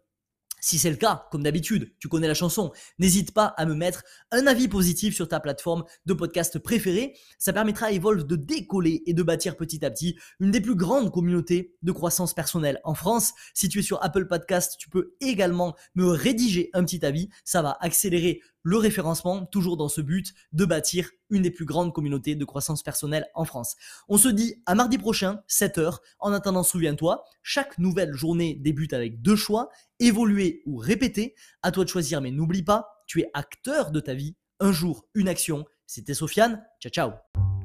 si 0.65 0.79
c'est 0.79 0.89
le 0.89 0.95
cas, 0.95 1.27
comme 1.29 1.43
d'habitude, 1.43 1.93
tu 1.99 2.07
connais 2.07 2.27
la 2.27 2.33
chanson, 2.33 2.71
n'hésite 2.97 3.35
pas 3.35 3.45
à 3.45 3.67
me 3.67 3.75
mettre 3.75 4.03
un 4.31 4.47
avis 4.47 4.67
positif 4.67 5.15
sur 5.15 5.27
ta 5.27 5.39
plateforme 5.39 5.83
de 6.07 6.13
podcast 6.15 6.57
préférée. 6.57 7.15
Ça 7.37 7.53
permettra 7.53 7.85
à 7.85 7.91
Evolve 7.91 8.25
de 8.25 8.35
décoller 8.35 9.03
et 9.05 9.13
de 9.13 9.21
bâtir 9.21 9.57
petit 9.57 9.85
à 9.85 9.91
petit 9.91 10.17
une 10.39 10.49
des 10.49 10.61
plus 10.61 10.73
grandes 10.73 11.11
communautés 11.11 11.75
de 11.83 11.91
croissance 11.91 12.33
personnelle 12.33 12.79
en 12.83 12.95
France. 12.95 13.33
Si 13.53 13.69
tu 13.69 13.77
es 13.77 13.83
sur 13.83 14.03
Apple 14.03 14.25
Podcast, 14.25 14.77
tu 14.79 14.89
peux 14.89 15.13
également 15.21 15.75
me 15.93 16.07
rédiger 16.07 16.71
un 16.73 16.83
petit 16.83 17.05
avis. 17.05 17.29
Ça 17.43 17.61
va 17.61 17.77
accélérer 17.79 18.41
le 18.65 18.77
référencement, 18.77 19.45
toujours 19.45 19.77
dans 19.77 19.89
ce 19.89 20.01
but 20.01 20.33
de 20.51 20.65
bâtir 20.65 21.11
une 21.29 21.43
des 21.43 21.51
plus 21.51 21.65
grandes 21.65 21.93
communautés 21.93 22.35
de 22.35 22.45
croissance 22.45 22.81
personnelle 22.81 23.27
en 23.35 23.45
France. 23.45 23.75
On 24.09 24.17
se 24.17 24.27
dit 24.27 24.55
à 24.65 24.73
mardi 24.73 24.97
prochain, 24.97 25.43
7h. 25.47 25.99
En 26.19 26.33
attendant, 26.33 26.63
souviens-toi, 26.63 27.23
chaque 27.43 27.77
nouvelle 27.77 28.13
journée 28.13 28.55
débute 28.55 28.93
avec 28.93 29.21
deux 29.21 29.35
choix, 29.35 29.69
évoluer 29.99 30.63
ou 30.65 30.77
répéter. 30.77 31.35
À 31.61 31.71
toi 31.71 31.83
de 31.83 31.89
choisir, 31.89 32.21
mais 32.21 32.31
n'oublie 32.31 32.63
pas, 32.63 33.03
tu 33.05 33.21
es 33.21 33.29
acteur 33.35 33.91
de 33.91 33.99
ta 33.99 34.15
vie. 34.15 34.35
Un 34.59 34.71
jour, 34.71 35.05
une 35.13 35.27
action. 35.27 35.65
C'était 35.85 36.15
Sofiane. 36.15 36.65
Ciao, 36.81 36.91
ciao. 36.91 37.44